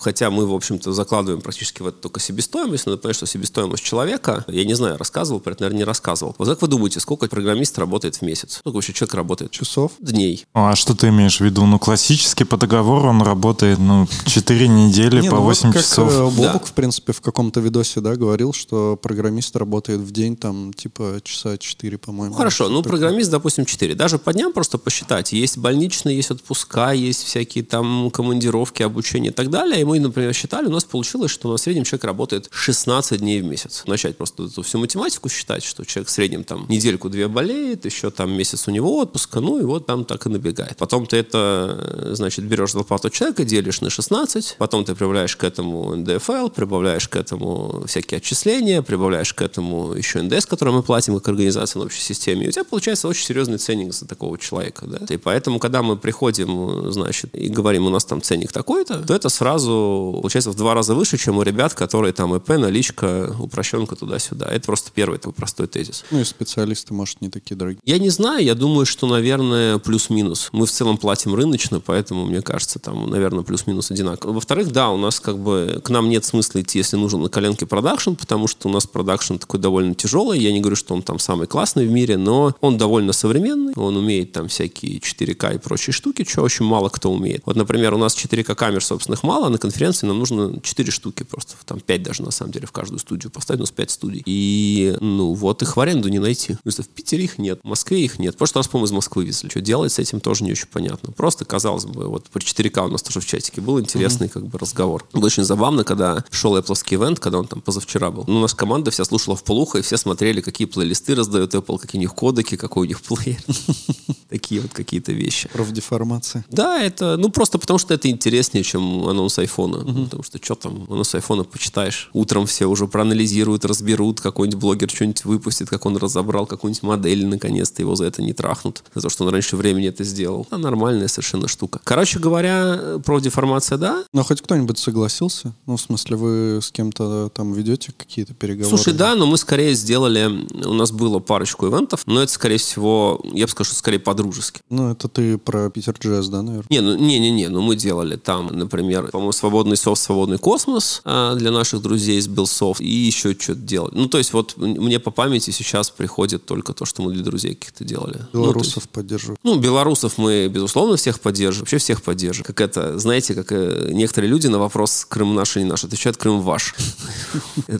[0.00, 2.86] Хотя мы, в общем-то, закладываем практически в это только себестоимость.
[2.86, 6.34] Надо понять, что себестоимость человека, я не знаю, рассказывал про это, наверное, не рассказывал.
[6.38, 8.56] Вот как вы думаете, сколько программист работает в месяц?
[8.60, 9.50] Сколько вообще человек работает?
[9.50, 9.92] Часов?
[10.00, 10.46] Дней.
[10.54, 11.66] А что ты имеешь в виду?
[11.66, 15.82] Ну, классически по договору он работает, ну, 4 недели Не, по ну вот 8 как,
[15.82, 16.10] часов.
[16.12, 16.58] э, Бобук, Да.
[16.60, 21.58] в принципе, в каком-то видосе, да, говорил, что программист работает в день, там, типа, часа
[21.58, 22.32] 4, по-моему.
[22.32, 23.94] Ну, хорошо, ну, программист, допустим, 4.
[23.94, 25.32] Даже по дням просто посчитать.
[25.32, 29.80] Есть больничные, есть отпуска, есть всякие там командировки, обучение и так далее.
[29.80, 33.44] И мы, например, считали, у нас получилось, что в среднем человек работает 16 дней в
[33.44, 33.84] месяц.
[33.86, 38.32] Начать просто эту всю математику считать, что человек в среднем там недельку-две болеет, еще там
[38.32, 40.76] месяц у него отпуска, ну и вот там так и набегает.
[40.76, 45.96] Потом ты это, значит, берешь зарплату человека, делишь на 16, потом ты прибавляешь к этому
[45.96, 51.28] НДФЛ, прибавляешь к этому всякие отчисления, прибавляешь к этому еще НДС, который мы платим как
[51.28, 54.86] организация на общей системе, и у тебя получается очень серьезный серьезный ценник за такого человека,
[54.86, 54.98] да.
[55.08, 59.28] И поэтому, когда мы приходим, значит, и говорим, у нас там ценник такой-то, то это
[59.28, 64.46] сразу получается в два раза выше, чем у ребят, которые там ИП, наличка, упрощенка туда-сюда.
[64.46, 66.04] Это просто первый такой простой тезис.
[66.10, 67.80] Ну и специалисты, может, не такие дорогие.
[67.84, 70.50] Я не знаю, я думаю, что, наверное, плюс-минус.
[70.52, 74.32] Мы в целом платим рыночно, поэтому, мне кажется, там, наверное, плюс-минус одинаково.
[74.32, 77.64] Во-вторых, да, у нас как бы, к нам нет смысла идти, если нужен на коленке
[77.66, 80.38] продакшн, потому что у нас продакшн такой довольно тяжелый.
[80.38, 83.72] Я не говорю, что он там самый классный в мире, но он довольно современный.
[83.76, 87.42] Он умеет там всякие 4К и прочие штуки, что очень мало кто умеет.
[87.44, 91.22] Вот, например, у нас 4К камер собственных мало, а на конференции нам нужно 4 штуки
[91.22, 91.54] просто.
[91.66, 93.60] Там 5 даже, на самом деле, в каждую студию поставить.
[93.60, 94.22] У нас 5 студий.
[94.26, 96.54] И, ну, вот их в аренду не найти.
[96.54, 98.34] То есть в Питере их нет, в Москве их нет.
[98.34, 99.50] В прошлый раз, по-моему, из Москвы везли.
[99.50, 101.12] Что делать с этим тоже не очень понятно.
[101.12, 104.30] Просто, казалось бы, вот при 4К у нас тоже в чатике был интересный mm-hmm.
[104.30, 105.06] как бы разговор.
[105.12, 108.24] Было очень забавно, когда шел Apple ивент, когда он там позавчера был.
[108.26, 111.98] Ну, наша команда вся слушала в полухо, и все смотрели, какие плейлисты раздает Apple, какие
[111.98, 113.42] у них кодеки, какой у них плеер.
[114.28, 115.48] Такие вот какие-то вещи.
[115.52, 116.44] Профдеформация.
[116.50, 119.78] Да, это, ну, просто потому что это интереснее, чем анонс айфона.
[120.04, 122.10] Потому что что там, анонс айфона почитаешь.
[122.12, 127.82] Утром все уже проанализируют, разберут, какой-нибудь блогер что-нибудь выпустит, как он разобрал какую-нибудь модель, наконец-то
[127.82, 128.84] его за это не трахнут.
[128.94, 130.46] За то, что он раньше времени это сделал.
[130.50, 131.80] А нормальная совершенно штука.
[131.82, 134.04] Короче говоря, профдеформация, да.
[134.12, 135.54] Но хоть кто-нибудь согласился?
[135.66, 138.76] Ну, в смысле, вы с кем-то там ведете какие-то переговоры?
[138.76, 140.46] Слушай, да, но мы скорее сделали...
[140.64, 142.99] У нас было парочку ивентов, но это, скорее всего,
[143.32, 144.60] я бы сказал, что скорее по-дружески.
[144.70, 146.66] Ну, это ты про Питер JS, да, наверное?
[146.70, 151.50] Не, ну, не-не-не, ну мы делали там, например, по-моему, свободный софт, свободный космос а, для
[151.50, 153.92] наших друзей из BellSoft и еще что-то делали.
[153.94, 157.54] Ну, то есть вот мне по памяти сейчас приходит только то, что мы для друзей
[157.54, 158.26] каких-то делали.
[158.32, 159.40] Белорусов ну, есть, поддерживают.
[159.42, 162.46] Ну, белорусов мы, безусловно, всех поддерживаем, вообще всех поддерживаем.
[162.46, 166.16] Как это, знаете, как э, некоторые люди на вопрос «Крым наш или не наш» отвечают
[166.16, 166.74] «Крым ваш».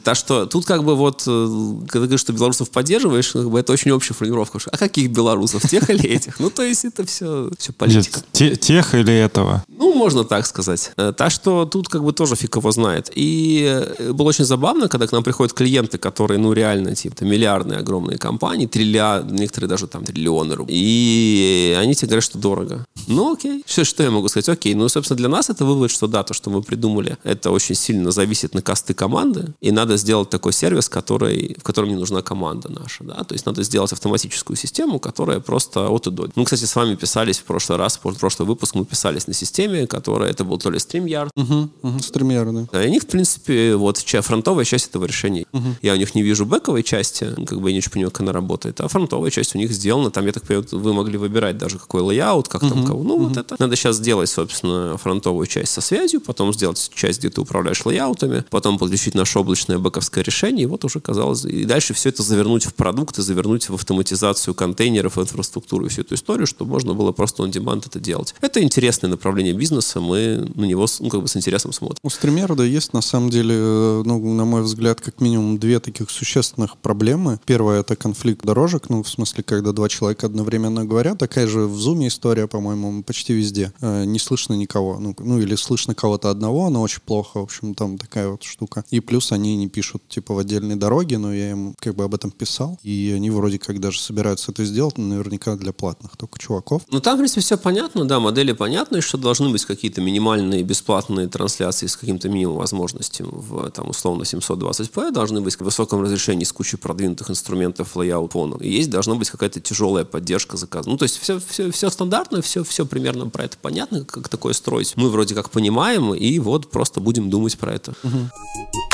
[0.04, 1.46] Так что тут как бы вот, э,
[1.80, 4.58] когда ты говоришь, что белорусов поддерживаешь, это очень общая формулировка.
[4.70, 5.68] А каких белорусов?
[5.68, 6.38] Тех или этих?
[6.40, 8.20] Ну, то есть это все, все политика.
[8.32, 9.64] Тех или этого?
[9.68, 10.92] Ну, можно так сказать.
[10.96, 13.10] Э, так что тут как бы тоже фиг его знает.
[13.14, 18.18] И было очень забавно, когда к нам приходят клиенты, которые, ну, реально, типа, миллиардные огромные
[18.18, 20.76] компании, триллиард, некоторые даже там триллионы рублей.
[20.78, 22.86] И они тебе говорят, что дорого.
[23.06, 23.64] Ну, окей.
[23.66, 24.48] Что, что я могу сказать?
[24.48, 24.74] Окей.
[24.74, 28.10] Ну, собственно, для нас это вывод, что да, то, что мы придумали, это очень сильно
[28.10, 32.70] зависит на косты команды, и надо сделать такой сервис, который, в котором не нужна команда
[32.70, 36.28] наша, да, то есть надо сделать автоматическую систему, которая просто от и до.
[36.34, 39.86] Мы, кстати, с вами писались в прошлый раз, в прошлый выпуск мы писались на системе,
[39.86, 41.30] которая, это был то ли StreamYard.
[41.36, 42.84] Угу, угу, StreamYard, да.
[42.84, 45.46] И у них, в принципе, вот фронтовая часть этого решения.
[45.52, 45.76] Угу.
[45.82, 48.32] Я у них не вижу бэковой части, как бы я не очень понимаю, как она
[48.32, 51.78] работает, а фронтовая часть у них сделана, там, я так понимаю, вы могли выбирать даже
[51.78, 52.70] какой layout, как угу.
[52.70, 53.02] там кого.
[53.02, 53.28] Ну, угу.
[53.28, 53.56] вот это.
[53.58, 58.20] Надо сейчас сделать, собственно, фронтовую часть со связью, потом сделать часть, где ты управляешь layout
[58.20, 62.22] ами, потом подключить наше облачное бэковское решение, и вот уже казалось, и дальше все это
[62.22, 64.54] завернуть в продукты, завернуть в автоматизацию
[64.90, 68.34] контейнеров, инфраструктуру и всю эту историю, чтобы можно было просто on demand это делать.
[68.40, 71.98] Это интересное направление бизнеса, мы на него ну, как бы с интересом смотрим.
[72.02, 76.10] У стримерда есть, на самом деле, э, ну, на мой взгляд, как минимум две таких
[76.10, 77.38] существенных проблемы.
[77.46, 81.18] Первое— это конфликт дорожек, ну, в смысле, когда два человека одновременно говорят.
[81.18, 83.72] Такая же в Zoom история, по-моему, почти везде.
[83.80, 84.98] Э, не слышно никого.
[84.98, 87.38] Ну, ну, или слышно кого-то одного, но очень плохо.
[87.38, 88.84] В общем, там такая вот штука.
[88.90, 92.14] И плюс они не пишут, типа, в отдельной дороге, но я им как бы об
[92.14, 92.78] этом писал.
[92.82, 96.82] И они вроде как даже собираются это сделать, но наверняка для платных только чуваков.
[96.90, 101.28] Ну, там, в принципе, все понятно, да, модели понятны, что должны быть какие-то минимальные бесплатные
[101.28, 106.52] трансляции с каким-то минимум возможностей в, там, условно, 720p, должны быть в высоком разрешении с
[106.52, 108.56] кучей продвинутых инструментов layout фона.
[108.60, 110.88] И есть должна быть какая-то тяжелая поддержка заказа.
[110.88, 114.54] Ну, то есть все, все, все стандартно, все, все примерно про это понятно, как такое
[114.54, 114.94] строить.
[114.96, 117.94] Мы вроде как понимаем, и вот просто будем думать про это.
[118.02, 118.89] Okay!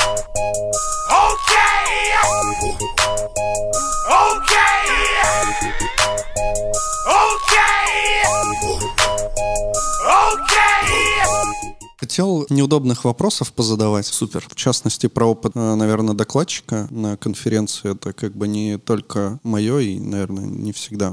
[2.46, 2.76] Okay!
[12.16, 14.07] Хотел неудобных вопросов позадавать.
[14.07, 14.42] Супер.
[14.48, 17.92] В частности, про опыт, э, наверное, докладчика на конференции.
[17.92, 21.12] Это как бы не только мое и, наверное, не всегда.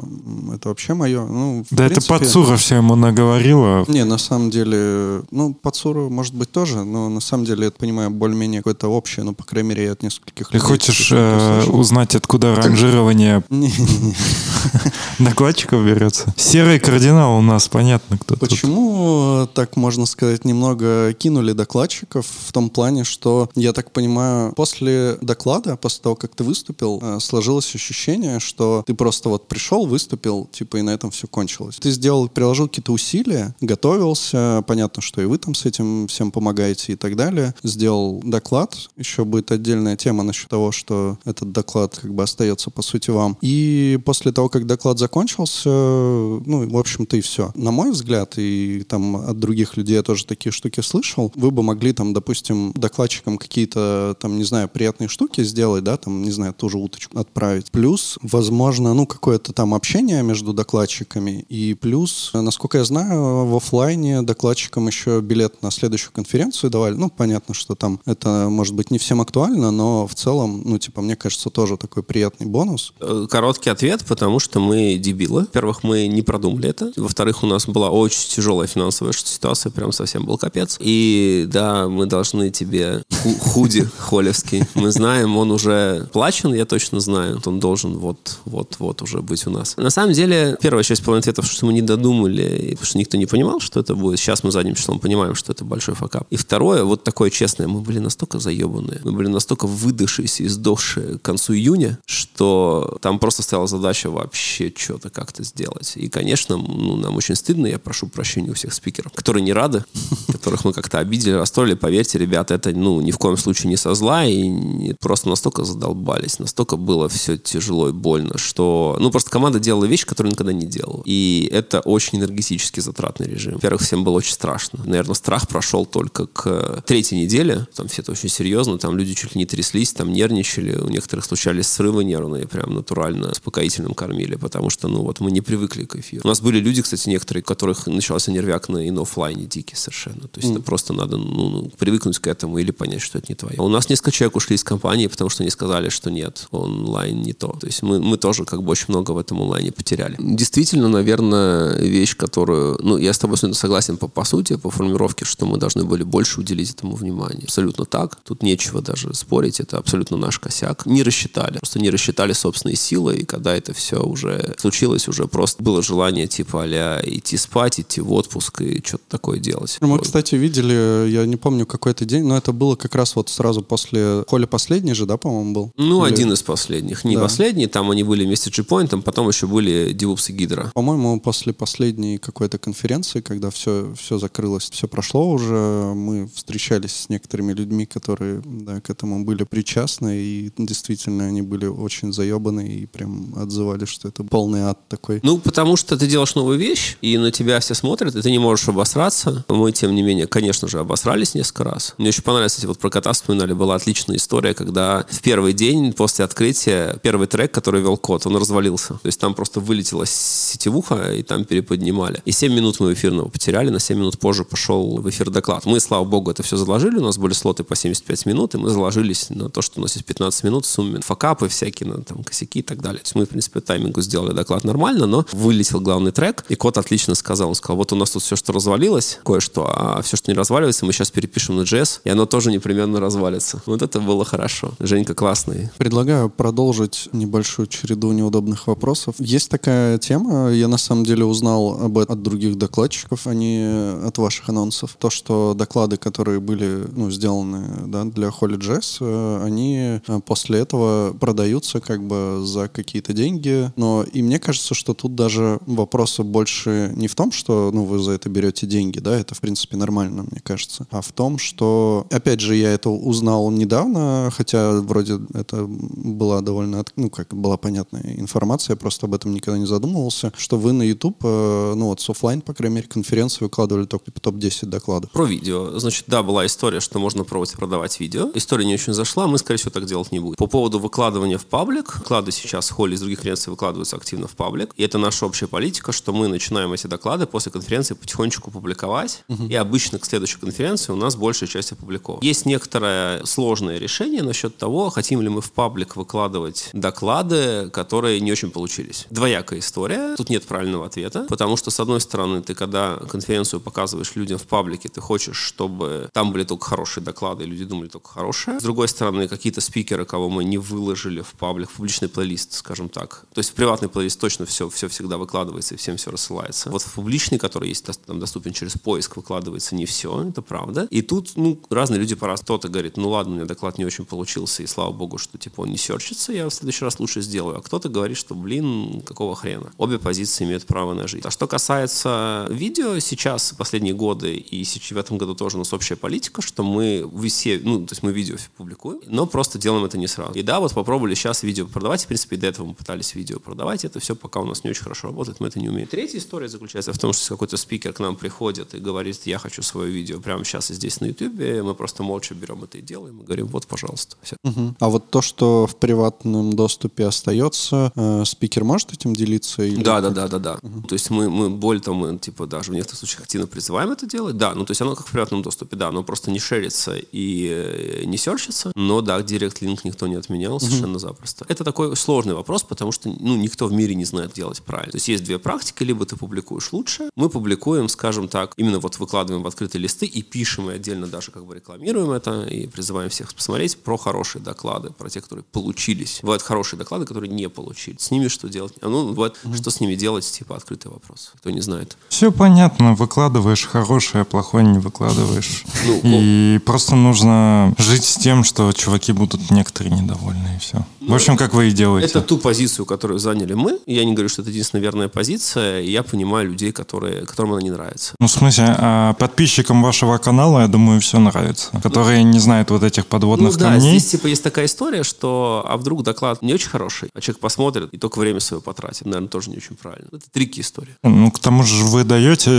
[0.55, 1.25] Это вообще мое.
[1.25, 2.15] Ну, да принципе...
[2.15, 3.83] это Пацура все ему наговорила.
[3.89, 8.09] Не, на самом деле, ну, Пацура, может быть, тоже, но на самом деле, я понимаю,
[8.09, 10.61] более-менее какое-то общее, ну, по крайней мере, от нескольких Ты людей.
[10.61, 13.43] Ты хочешь э, узнать, откуда ранжирование
[15.19, 16.33] докладчиков берется?
[16.37, 22.69] Серый кардинал у нас, понятно, кто Почему, так можно сказать, немного кинули докладчиков в том
[22.69, 28.39] плане, что, я так понимаю, после доклада, после того, как ты выступил, э, сложилось ощущение,
[28.39, 31.77] что ты просто вот пришел, выступил, типа, и на этом все кончилось.
[31.79, 36.93] Ты сделал, приложил какие-то усилия, готовился, понятно, что и вы там с этим всем помогаете
[36.93, 42.13] и так далее, сделал доклад, еще будет отдельная тема насчет того, что этот доклад как
[42.13, 43.37] бы остается, по сути, вам.
[43.41, 47.51] И после того, как доклад закончился, ну, в общем-то, и все.
[47.55, 51.63] На мой взгляд, и там от других людей я тоже такие штуки слышал, вы бы
[51.63, 56.53] могли там, допустим, докладчикам какие-то там, не знаю, приятные штуки сделать, да, там, не знаю,
[56.53, 57.71] ту же уточку отправить.
[57.71, 61.45] Плюс, возможно, ну, какое-то там общение между докладчиками.
[61.49, 66.95] И плюс, насколько я знаю, в офлайне докладчикам еще билет на следующую конференцию давали.
[66.95, 71.01] Ну, понятно, что там это, может быть, не всем актуально, но в целом, ну, типа,
[71.01, 72.93] мне кажется, тоже такой приятный бонус.
[72.99, 75.41] Э, короткий ответ, потому что мы дебилы.
[75.41, 76.91] Во-первых, мы не продумали это.
[76.95, 80.72] Во-вторых, у нас была очень тяжелая финансовая ситуация, прям совсем был капец.
[80.79, 83.03] И да, мы должны тебе
[83.39, 84.63] худи холевский.
[84.75, 87.41] Мы знаем, он уже плачен, я точно знаю.
[87.45, 89.77] Он должен вот-вот-вот уже быть у нас.
[89.77, 93.25] На самом деле, первая часть половины ответов, что мы не додумали, потому что никто не
[93.25, 94.19] понимал, что это будет.
[94.19, 96.27] Сейчас мы задним числом понимаем, что это большой факап.
[96.29, 101.17] И второе, вот такое честное, мы были настолько заебанные, мы были настолько выдохшиеся и сдохшие
[101.19, 105.93] к концу июня, что там просто стояла задача вообще что-то как-то сделать.
[105.95, 109.85] И, конечно, ну, нам очень стыдно, я прошу прощения у всех спикеров, которые не рады,
[110.27, 111.73] которых мы как-то обидели, расстроили.
[111.73, 116.39] Поверьте, ребята, это ну, ни в коем случае не со зла, и просто настолько задолбались,
[116.39, 118.97] настолько было все тяжело и больно, что...
[118.99, 121.01] Ну, просто команда делала вещи, которые никогда не делала.
[121.05, 123.53] И это очень энергетически затратный режим.
[123.53, 124.79] Во-первых, всем было очень страшно.
[124.85, 127.67] Наверное, страх прошел только к третьей неделе.
[127.75, 131.25] Там все это очень серьезно, там люди чуть ли не тряслись, там нервничали, у некоторых
[131.25, 135.95] случались срывы нервные, прям натурально успокоительным кормили, потому что, ну, вот мы не привыкли к
[135.95, 136.21] эфиру.
[136.23, 139.75] У нас были люди, кстати, некоторые, у которых начался нервяк на, и на офлайне дикий
[139.75, 140.27] совершенно.
[140.27, 140.55] То есть mm.
[140.55, 143.59] это просто надо ну, ну, привыкнуть к этому или понять, что это не твое.
[143.59, 147.33] У нас несколько человек ушли из компании, потому что они сказали, что нет, онлайн не
[147.33, 147.55] то.
[147.59, 150.15] То есть мы, мы тоже как бы очень много в этом онлайне потеряли.
[150.19, 152.79] Действительно, наверное, вещь, которую...
[152.81, 156.39] Ну, я с тобой согласен по, по сути, по формулировке, что мы должны были больше
[156.39, 157.43] уделить этому внимания.
[157.43, 158.17] Абсолютно так.
[158.23, 159.59] Тут нечего даже спорить.
[159.59, 160.85] Это абсолютно наш косяк.
[160.85, 161.57] Не рассчитали.
[161.59, 163.17] Просто не рассчитали собственные силы.
[163.17, 168.01] И когда это все уже случилось, уже просто было желание типа а идти спать, идти
[168.01, 169.77] в отпуск и что-то такое делать.
[169.81, 170.03] Мы, вот.
[170.03, 174.23] кстати, видели, я не помню какой-то день, но это было как раз вот сразу после...
[174.27, 175.71] Коля последний же, да, по-моему, был?
[175.77, 176.13] Ну, Или...
[176.13, 177.03] один из последних.
[177.03, 177.21] Не да.
[177.21, 180.71] последний, там они были вместе с G-Point, потом еще были Дивупс и Гидра.
[180.73, 187.09] По-моему, после последней какой-то конференции, когда все, все закрылось, все прошло уже, мы встречались с
[187.09, 192.85] некоторыми людьми, которые да, к этому были причастны, и действительно они были очень заебаны и
[192.85, 195.19] прям отзывали, что это полный ад такой.
[195.23, 198.39] Ну, потому что ты делаешь новую вещь, и на тебя все смотрят, и ты не
[198.39, 199.45] можешь обосраться.
[199.49, 201.95] Мы, тем не менее, конечно же, обосрались несколько раз.
[201.97, 205.93] Мне очень понравилось, кстати, вот про кота вспоминали, была отличная история, когда в первый день
[205.93, 208.95] после открытия первый трек, который вел кот, он развалился.
[208.95, 212.21] То есть там просто вылетела сетевуха, и там переподнимали.
[212.25, 215.65] И 7 минут мы эфирного потеряли, на 7 минут позже пошел в эфир доклад.
[215.65, 218.69] Мы, слава богу, это все заложили, у нас были слоты по 75 минут, и мы
[218.69, 220.99] заложились на то, что у нас есть 15 минут в сумме.
[220.99, 222.99] Факапы всякие, ну, там, косяки и так далее.
[222.99, 226.77] То есть мы, в принципе, таймингу сделали доклад нормально, но вылетел главный трек, и кот
[226.77, 230.29] отлично сказал, он сказал, вот у нас тут все, что развалилось, кое-что, а все, что
[230.29, 233.61] не разваливается, мы сейчас перепишем на JS, и оно тоже непременно развалится.
[233.65, 234.73] Вот это было хорошо.
[234.79, 235.69] Женька классный.
[235.77, 239.15] Предлагаю продолжить небольшую череду неудобных вопросов.
[239.19, 244.05] Есть такая тема, я на самом деле узнал об этом от других докладчиков, а не
[244.05, 244.95] от ваших анонсов.
[244.99, 250.59] То, что доклады, которые были ну, сделаны да, для Holy Jazz, э, они э, после
[250.59, 253.71] этого продаются как бы за какие-то деньги.
[253.75, 257.99] Но и мне кажется, что тут даже вопрос больше не в том, что ну, вы
[257.99, 262.07] за это берете деньги, да, это в принципе нормально, мне кажется, а в том, что,
[262.11, 268.15] опять же, я это узнал недавно, хотя вроде это была довольно, ну, как была понятная
[268.17, 272.01] информация, я просто об этом никогда не задумывался, что вы на YouTube, э, ну, вот
[272.01, 275.11] с офлайн, по крайней мере, конференции выкладывали только топ-10 докладов.
[275.11, 275.77] Про видео.
[275.79, 278.31] Значит, да, была история, что можно пробовать продавать видео.
[278.33, 280.35] История не очень зашла, мы, скорее всего, так делать не будем.
[280.35, 284.73] По поводу выкладывания в паблик, вклады сейчас Холли из других конференций выкладываются активно в паблик,
[284.75, 289.45] и это наша общая политика, что мы начинаем эти доклады после конференции потихонечку публиковать, угу.
[289.45, 292.23] и обычно к следующей конференции у нас большая часть опубликована.
[292.23, 298.31] Есть некоторое сложное решение насчет того, хотим ли мы в паблик выкладывать доклады, которые не
[298.31, 299.07] очень получились.
[299.09, 304.15] Двоякая история, тут нет правильного ответа, потому что, с одной стороны, ты когда конференцию показываешь
[304.15, 308.09] людям в паблике, ты хочешь, чтобы там были только хорошие доклады, и люди думали только
[308.09, 308.59] хорошее.
[308.59, 312.89] С другой стороны, какие-то спикеры, кого мы не выложили в паблик, в публичный плейлист, скажем
[312.89, 313.25] так.
[313.33, 316.69] То есть в приватный плейлист точно все, все всегда выкладывается и всем все рассылается.
[316.69, 320.87] Вот в публичный, который есть там доступен через поиск, выкладывается не все, это правда.
[320.89, 322.41] И тут, ну, разные люди по раз.
[322.41, 325.61] Кто-то говорит, ну ладно, у меня доклад не очень получился, и слава богу, что, типа,
[325.61, 327.57] он не серчится, я в следующий раз лучше сделаю.
[327.57, 329.71] А кто-то говорит, что, блин, какого хрена.
[329.77, 331.25] Обе позиции имеют право на жизнь.
[331.25, 335.95] А что касается видео, сейчас, последние годы, и в этом году тоже у нас общая
[335.95, 340.07] политика, что мы все, ну, то есть мы видео публикуем, но просто делаем это не
[340.07, 340.33] сразу.
[340.33, 343.85] И да, вот попробовали сейчас видео продавать, в принципе, до этого мы пытались видео продавать,
[343.85, 345.87] это все пока у нас не очень хорошо работает, мы это не умеем.
[345.87, 349.61] Третья история заключается в том, что какой-то спикер к нам приходит и говорит, я хочу
[349.61, 353.21] свое видео прямо сейчас и здесь на YouTube, мы просто молча берем это и делаем,
[353.21, 354.15] и говорим, вот, пожалуйста.
[354.21, 354.35] Все.
[354.43, 354.75] Угу.
[354.79, 359.63] А вот то, что в приватном доступе остается, э, спикер может этим делиться?
[359.63, 360.59] Или да, да, да, да, да.
[360.61, 360.87] Угу.
[360.87, 364.05] То есть мы, мы, более того, мы, типа, даже в некоторых случаях активно призываем это
[364.05, 366.95] делать, да, ну, то есть оно как в приватном доступе, да, оно просто не шерится
[366.95, 370.99] и э, не серчится, но, да, директ линк никто не отменял совершенно угу.
[370.99, 371.45] запросто.
[371.49, 374.91] Это такой сложный вопрос, потому что, ну, никто в мире не знает делать правильно.
[374.91, 378.99] То есть есть две практики, либо ты публикуешь лучше, мы публикуем, скажем так, именно вот
[378.99, 383.09] выкладываем в открытые листы и пишем, и отдельно даже как бы рекламируем это, и призываем
[383.09, 386.19] всех посмотреть про хорошие доклады, про те, которые получились.
[386.21, 388.01] Бывают хорошие доклады, которые не получились.
[388.01, 388.73] С ними что делать?
[388.81, 389.55] А, ну, вот, угу.
[389.55, 391.31] что с ними делать, типа, открытый вопрос.
[391.37, 391.97] Кто не знает.
[392.09, 392.93] Все понятно.
[392.93, 395.63] Выкладываешь хорошее, а плохое не выкладываешь.
[395.85, 400.85] Ну, и просто нужно жить с тем, что чуваки будут некоторые недовольны, и все.
[401.03, 402.07] В ну, общем, как вы и делаете.
[402.07, 403.79] Это ту позицию, которую заняли мы.
[403.85, 405.81] Я не говорю, что это единственная верная позиция.
[405.81, 408.15] И я понимаю людей, которые, которым она не нравится.
[408.19, 411.71] Ну, в смысле, а подписчикам вашего канала, я думаю, все нравится.
[411.81, 413.97] Которые не знают вот этих подводных ну, да, камней.
[413.97, 417.89] здесь типа есть такая история, что а вдруг доклад не очень хороший, а человек посмотрит
[417.93, 419.05] и только время свое потратит.
[419.05, 420.09] Наверное, тоже не очень правильно.
[420.11, 420.97] Это трики история.
[421.03, 422.51] Ну, к тому же вы даете,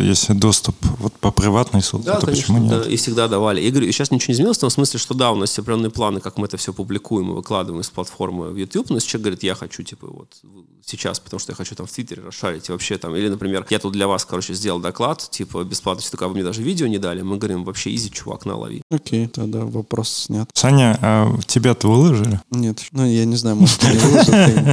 [0.00, 2.84] если доступ вот по приватной ссылке, да, то конечно, почему нет?
[2.84, 3.60] Да, и всегда давали.
[3.60, 5.90] И говорю, сейчас ничего не изменилось в том смысле, что да, у нас есть определенные
[5.90, 9.24] планы, как мы это все публикуем и выкладываем из платформы в YouTube, но если человек
[9.24, 10.40] говорит, я хочу, типа, вот
[10.84, 13.78] сейчас, потому что я хочу там в Твиттере расшарить и вообще там, или, например, я
[13.78, 16.98] тут для вас, короче, сделал доклад, типа, бесплатно, что такое, вы мне даже видео не
[16.98, 18.56] дали, мы говорим, вообще изи, чувак, на
[18.90, 20.48] Окей, тогда вопрос снят.
[20.54, 22.40] Саня, а тебя-то выложили?
[22.50, 24.30] Нет, ну, я не знаю, может, не выложат.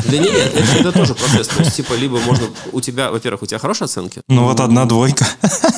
[0.10, 3.60] Да нет, это тоже процесс, то есть, типа, либо можно, у тебя, во-первых, у тебя
[3.60, 4.22] хорошие оценки?
[4.28, 5.26] Ну, вот одна двойка.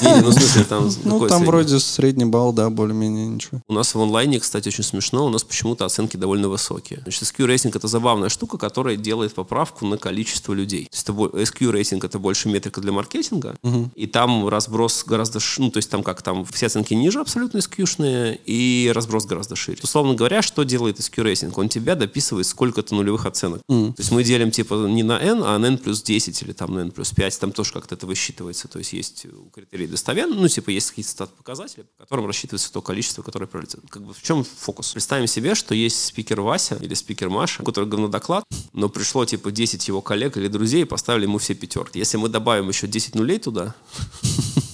[0.02, 3.62] Не, ну, в смысле, там Ну, там вроде средний балл, да, более-менее ничего.
[3.68, 7.00] У нас в онлайне, кстати, очень смешно, у нас почему-то оценки довольно высокие.
[7.02, 10.88] Значит, SQ рейтинг это забавная штука, которая делает поправку на количество людей.
[10.92, 13.90] То есть SQ рейтинг это больше метрика для маркетинга, угу.
[13.96, 18.17] и там разброс гораздо, ну, то есть там как, там все оценки ниже абсолютно SQ-шные,
[18.46, 19.80] и разброс гораздо шире.
[19.84, 21.58] Условно говоря, что делает SQ рейтинг?
[21.58, 23.62] Он тебя дописывает сколько-то нулевых оценок.
[23.70, 23.94] Mm.
[23.94, 26.74] То есть мы делим типа не на n, а на n плюс 10 или там
[26.74, 28.68] на n плюс 5, там тоже как-то это высчитывается.
[28.68, 33.22] То есть есть критерии достоверно, ну, типа есть какие-то стат-показатели, по которым рассчитывается то количество,
[33.22, 33.82] которое пролетит.
[33.90, 34.94] Как бы в чем фокус?
[34.94, 38.44] Представим себе, что есть спикер Вася или спикер Маша, у которого говно доклад,
[38.74, 42.00] но пришло типа 10 его коллег или друзей и поставили ему все пятерки.
[42.00, 43.76] Если мы добавим еще 10 нулей туда,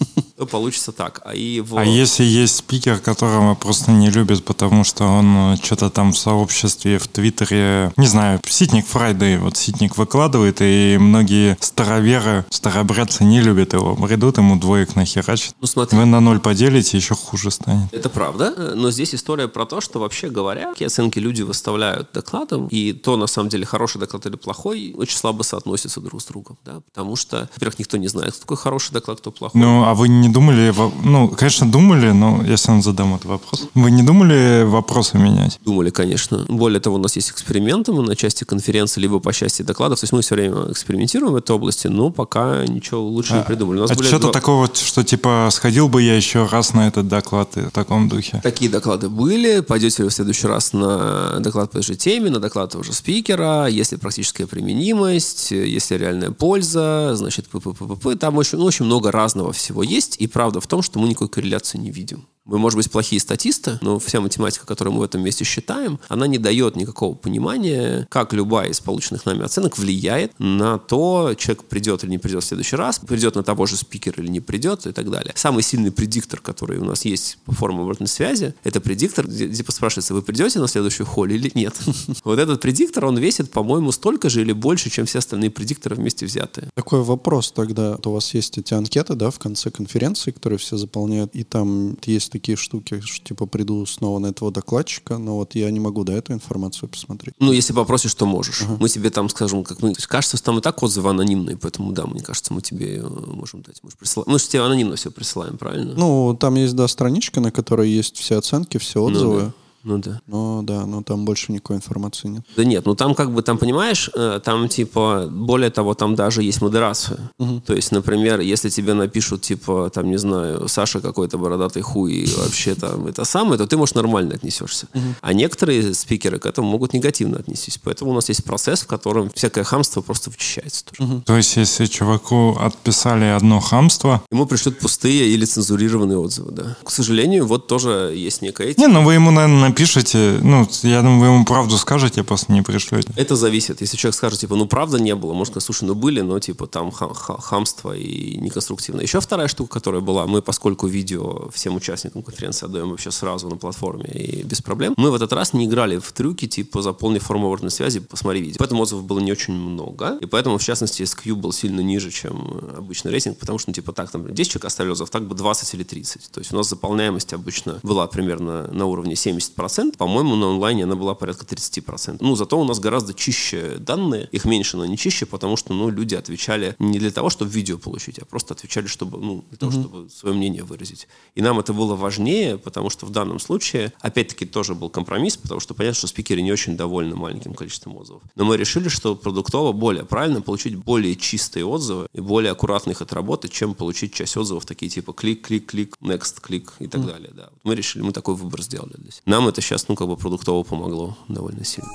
[0.44, 1.22] то получится так.
[1.24, 1.78] А, и в...
[1.78, 6.18] а если есть спикер, которого просто не любят, потому что он э, что-то там в
[6.18, 13.42] сообществе, в Твиттере, не знаю, Ситник Friday, вот Ситник выкладывает, и многие староверы, старобрядцы не
[13.42, 13.96] любят его.
[13.96, 15.56] Придут, ему двоек нахерачат.
[15.62, 15.98] Ну, смотри.
[15.98, 17.94] Вы на ноль поделите, еще хуже станет.
[17.94, 22.68] Это правда, но здесь история про то, что вообще говоря, какие оценки люди выставляют докладом,
[22.68, 26.58] и то, на самом деле, хороший доклад или плохой, очень слабо соотносятся друг с другом.
[26.66, 26.82] Да?
[26.94, 29.62] Потому что, во-первых, никто не знает, кто такой хороший доклад, кто плохой.
[29.62, 30.74] Ну, а вы не думали,
[31.04, 33.70] ну, конечно, думали, но я сам задам этот вопрос.
[33.74, 35.60] Вы не думали вопросы менять?
[35.64, 36.46] Думали, конечно.
[36.50, 40.04] Более того, у нас есть эксперименты, мы на части конференции, либо по части докладов, то
[40.04, 43.80] есть мы все время экспериментируем в этой области, но пока ничего лучше а, не придумали.
[43.80, 44.32] У нас а что-то два...
[44.32, 48.40] такого, что типа сходил бы я еще раз на этот доклад в таком духе?
[48.44, 49.62] Такие доклады были.
[49.62, 52.94] Пойдете ли в следующий раз на доклад по этой же теме, на доклад того же
[52.94, 58.16] спикера, если практическая применимость, если реальная польза, значит, -п -п -п.
[58.16, 61.30] там очень, ну, очень много разного всего есть, и правда в том, что мы никакой
[61.30, 62.28] корреляции не видим.
[62.46, 66.28] Мы, может быть, плохие статисты, но вся математика, которую мы в этом месте считаем, она
[66.28, 72.04] не дает никакого понимания, как любая из полученных нами оценок влияет на то, человек придет
[72.04, 74.92] или не придет в следующий раз, придет на того же спикера или не придет и
[74.92, 75.34] так далее.
[75.36, 79.64] Самый сильный предиктор, который у нас есть по форме обратной связи, это предиктор, где, где
[79.64, 81.76] спрашивается, вы придете на следующую холл или нет.
[82.24, 86.26] Вот этот предиктор, он весит, по-моему, столько же или больше, чем все остальные предикторы вместе
[86.26, 86.70] взятые.
[86.74, 87.98] Такой вопрос тогда.
[88.04, 92.33] У вас есть эти анкеты, да, в конце конференции, которые все заполняют, и там есть
[92.34, 96.14] такие штуки, что типа приду снова на этого докладчика, но вот я не могу, да,
[96.14, 97.36] эту информацию посмотреть.
[97.40, 98.64] Ну, если попросишь, что можешь.
[98.64, 98.78] Ага.
[98.80, 99.94] Мы тебе там скажем, как мы...
[99.94, 103.08] То есть, кажется, там и так отзывы анонимные, поэтому, да, мне кажется, мы тебе э,
[103.08, 103.80] можем дать.
[103.84, 104.32] Мы же, присылаем...
[104.32, 105.94] мы же тебе анонимно все присылаем, правильно?
[105.96, 109.34] Ну, там есть, да, страничка, на которой есть все оценки, все ну отзывы.
[109.34, 109.54] Ну, да.
[109.84, 110.22] Ну да.
[110.28, 112.46] Но да, но там больше никакой информации нет.
[112.56, 116.42] Да нет, ну там как бы, там понимаешь, э, там типа, более того, там даже
[116.44, 117.32] есть модерация.
[117.66, 122.36] То есть, например, если тебе напишут, типа, там, не знаю, Саша какой-то бородатый хуй и
[122.36, 124.88] вообще там это самое, то ты, может, нормально отнесешься.
[125.22, 127.80] А некоторые спикеры к этому могут негативно отнестись.
[127.84, 131.22] Поэтому у нас есть процесс, в котором всякое хамство просто вычищается тоже.
[131.26, 136.78] То есть, если чуваку отписали одно хамство, Ему пришлют пустые или цензурированные отзывы, да.
[136.84, 138.82] К сожалению, вот тоже есть некая этика.
[138.82, 142.62] не, ну вы ему, наверное, напишите, ну, я думаю, вы ему правду скажете, просто не
[142.62, 143.12] пришлете.
[143.16, 143.82] Это зависит.
[143.82, 146.68] Если человек скажет, типа, ну, правда не было, может сказать, слушай, ну, были, но, типа,
[146.68, 149.02] там хам- ха- хамство и неконструктивно.
[149.02, 153.58] Еще вторая штука, которая была, мы, поскольку видео всем участникам конференции отдаем вообще сразу на
[153.58, 157.48] платформе и без проблем, мы в этот раз не играли в трюки, типа, заполни форму
[157.48, 158.58] обратной связи, посмотри видео.
[158.60, 162.60] Поэтому отзывов было не очень много, и поэтому, в частности, SQ был сильно ниже, чем
[162.78, 165.74] обычный рейтинг, потому что, ну, типа, так, там, 10 человек оставили отзыв, так бы 20
[165.74, 166.30] или 30.
[166.32, 169.63] То есть у нас заполняемость обычно была примерно на уровне 70%,
[169.98, 172.18] по-моему, на онлайне она была порядка 30%.
[172.20, 175.90] Ну, зато у нас гораздо чище данные, их меньше, но не чище, потому что, ну,
[175.90, 179.72] люди отвечали не для того, чтобы видео получить, а просто отвечали, чтобы, ну, для того,
[179.72, 181.08] чтобы свое мнение выразить.
[181.36, 185.60] И нам это было важнее, потому что в данном случае, опять-таки, тоже был компромисс, потому
[185.60, 188.22] что понятно, что спикеры не очень довольны маленьким количеством отзывов.
[188.36, 193.02] Но мы решили, что продуктово более правильно получить более чистые отзывы и более аккуратно их
[193.02, 197.32] отработать, чем получить часть отзывов такие типа клик, клик, клик, next, клик и так далее.
[197.34, 197.50] Да.
[197.64, 199.22] Мы решили, мы такой выбор сделали себя.
[199.26, 201.90] Нам это сейчас, ну, как бы продуктово помогло довольно сильно.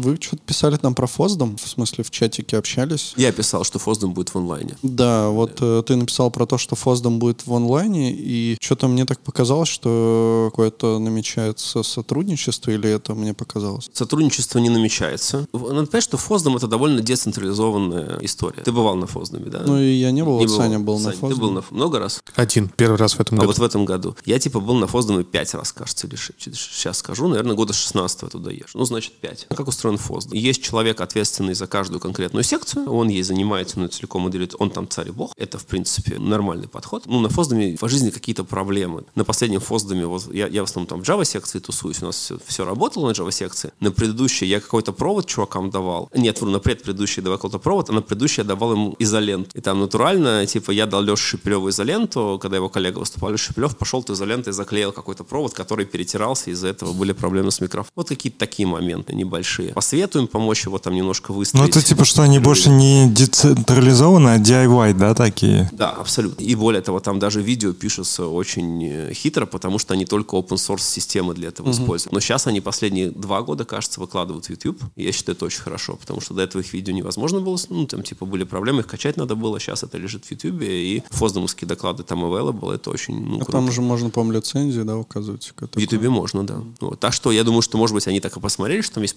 [0.00, 1.56] Вы что-то писали там про Фоздом?
[1.58, 3.12] В смысле, в чатике общались?
[3.16, 4.76] Я писал, что Фоздом будет в онлайне.
[4.82, 9.04] Да, вот э, ты написал про то, что Фоздом будет в онлайне, и что-то мне
[9.04, 13.90] так показалось, что какое-то намечается сотрудничество, или это мне показалось?
[13.92, 15.46] Сотрудничество не намечается.
[15.52, 18.62] Надо понять, что Фоздом это довольно децентрализованная история.
[18.62, 19.62] Ты бывал на Фоздоме, да?
[19.66, 21.54] Ну и я не был, Не вот Саня был на Сань, Ты был Фоздоме.
[21.56, 22.22] на много раз?
[22.36, 23.48] Один, первый раз в этом А году.
[23.48, 24.16] вот в этом году.
[24.24, 27.28] Я типа был на Фоздоме пять раз, кажется, или сейчас скажу.
[27.28, 28.66] Наверное, года 16 я туда езжу.
[28.74, 29.46] Ну, значит, пять.
[29.50, 30.36] Как устроен Фоздом?
[30.36, 32.90] Есть человек, ответственный за каждую конкретную секцию.
[32.92, 34.54] Он ей занимается, ну, целиком моделирует.
[34.58, 35.32] Он там царь и бог.
[35.36, 37.04] Это, в принципе, нормальный подход.
[37.06, 39.04] Ну, на Фоздоме по жизни какие-то проблемы.
[39.14, 42.02] На последнем Фоздоме, вот я, я в основном там в Java секции тусуюсь.
[42.02, 43.72] У нас все, все работало на Java секции.
[43.80, 46.10] На предыдущей я какой-то провод чувакам давал.
[46.14, 49.54] Нет, вру, на предпредыдущий давал какой-то провод, а на предыдущий я давал им изолент.
[49.54, 53.76] И там натурально, типа, я дал Леше Шепелеву изоленту, когда его коллега выступал, Леша Шепелев
[53.76, 57.92] пошел ты изолентой заклеил какой-то провод, который перетирался, из-за этого были проблемы с микрофоном.
[57.96, 59.72] Вот какие-то такие моменты небольшие.
[59.80, 61.70] Посоветуем помочь его там немножко Ну, выстроить.
[61.70, 65.70] это типа, что они больше не децентрализованные, а DIY, да, такие?
[65.72, 66.42] Да, абсолютно.
[66.44, 70.56] И более того, там даже видео пишутся очень э, хитро, потому что они только open
[70.56, 72.12] source системы для этого используют.
[72.12, 74.82] Но сейчас они последние два года, кажется, выкладывают в YouTube.
[74.96, 77.86] И я считаю, это очень хорошо, потому что до этого их видео невозможно было, ну,
[77.86, 81.66] там, типа, были проблемы, их качать надо было, сейчас это лежит в YouTube, и фоздомовские
[81.66, 83.52] доклады там available, это очень, ну, А круто.
[83.52, 85.54] там же можно, по-моему, лицензии, да, указывать?
[85.58, 86.60] В Ютубе можно, да.
[86.82, 87.00] Вот.
[87.00, 89.16] Так что я думаю, что, может быть, они так и посмотрели, что там есть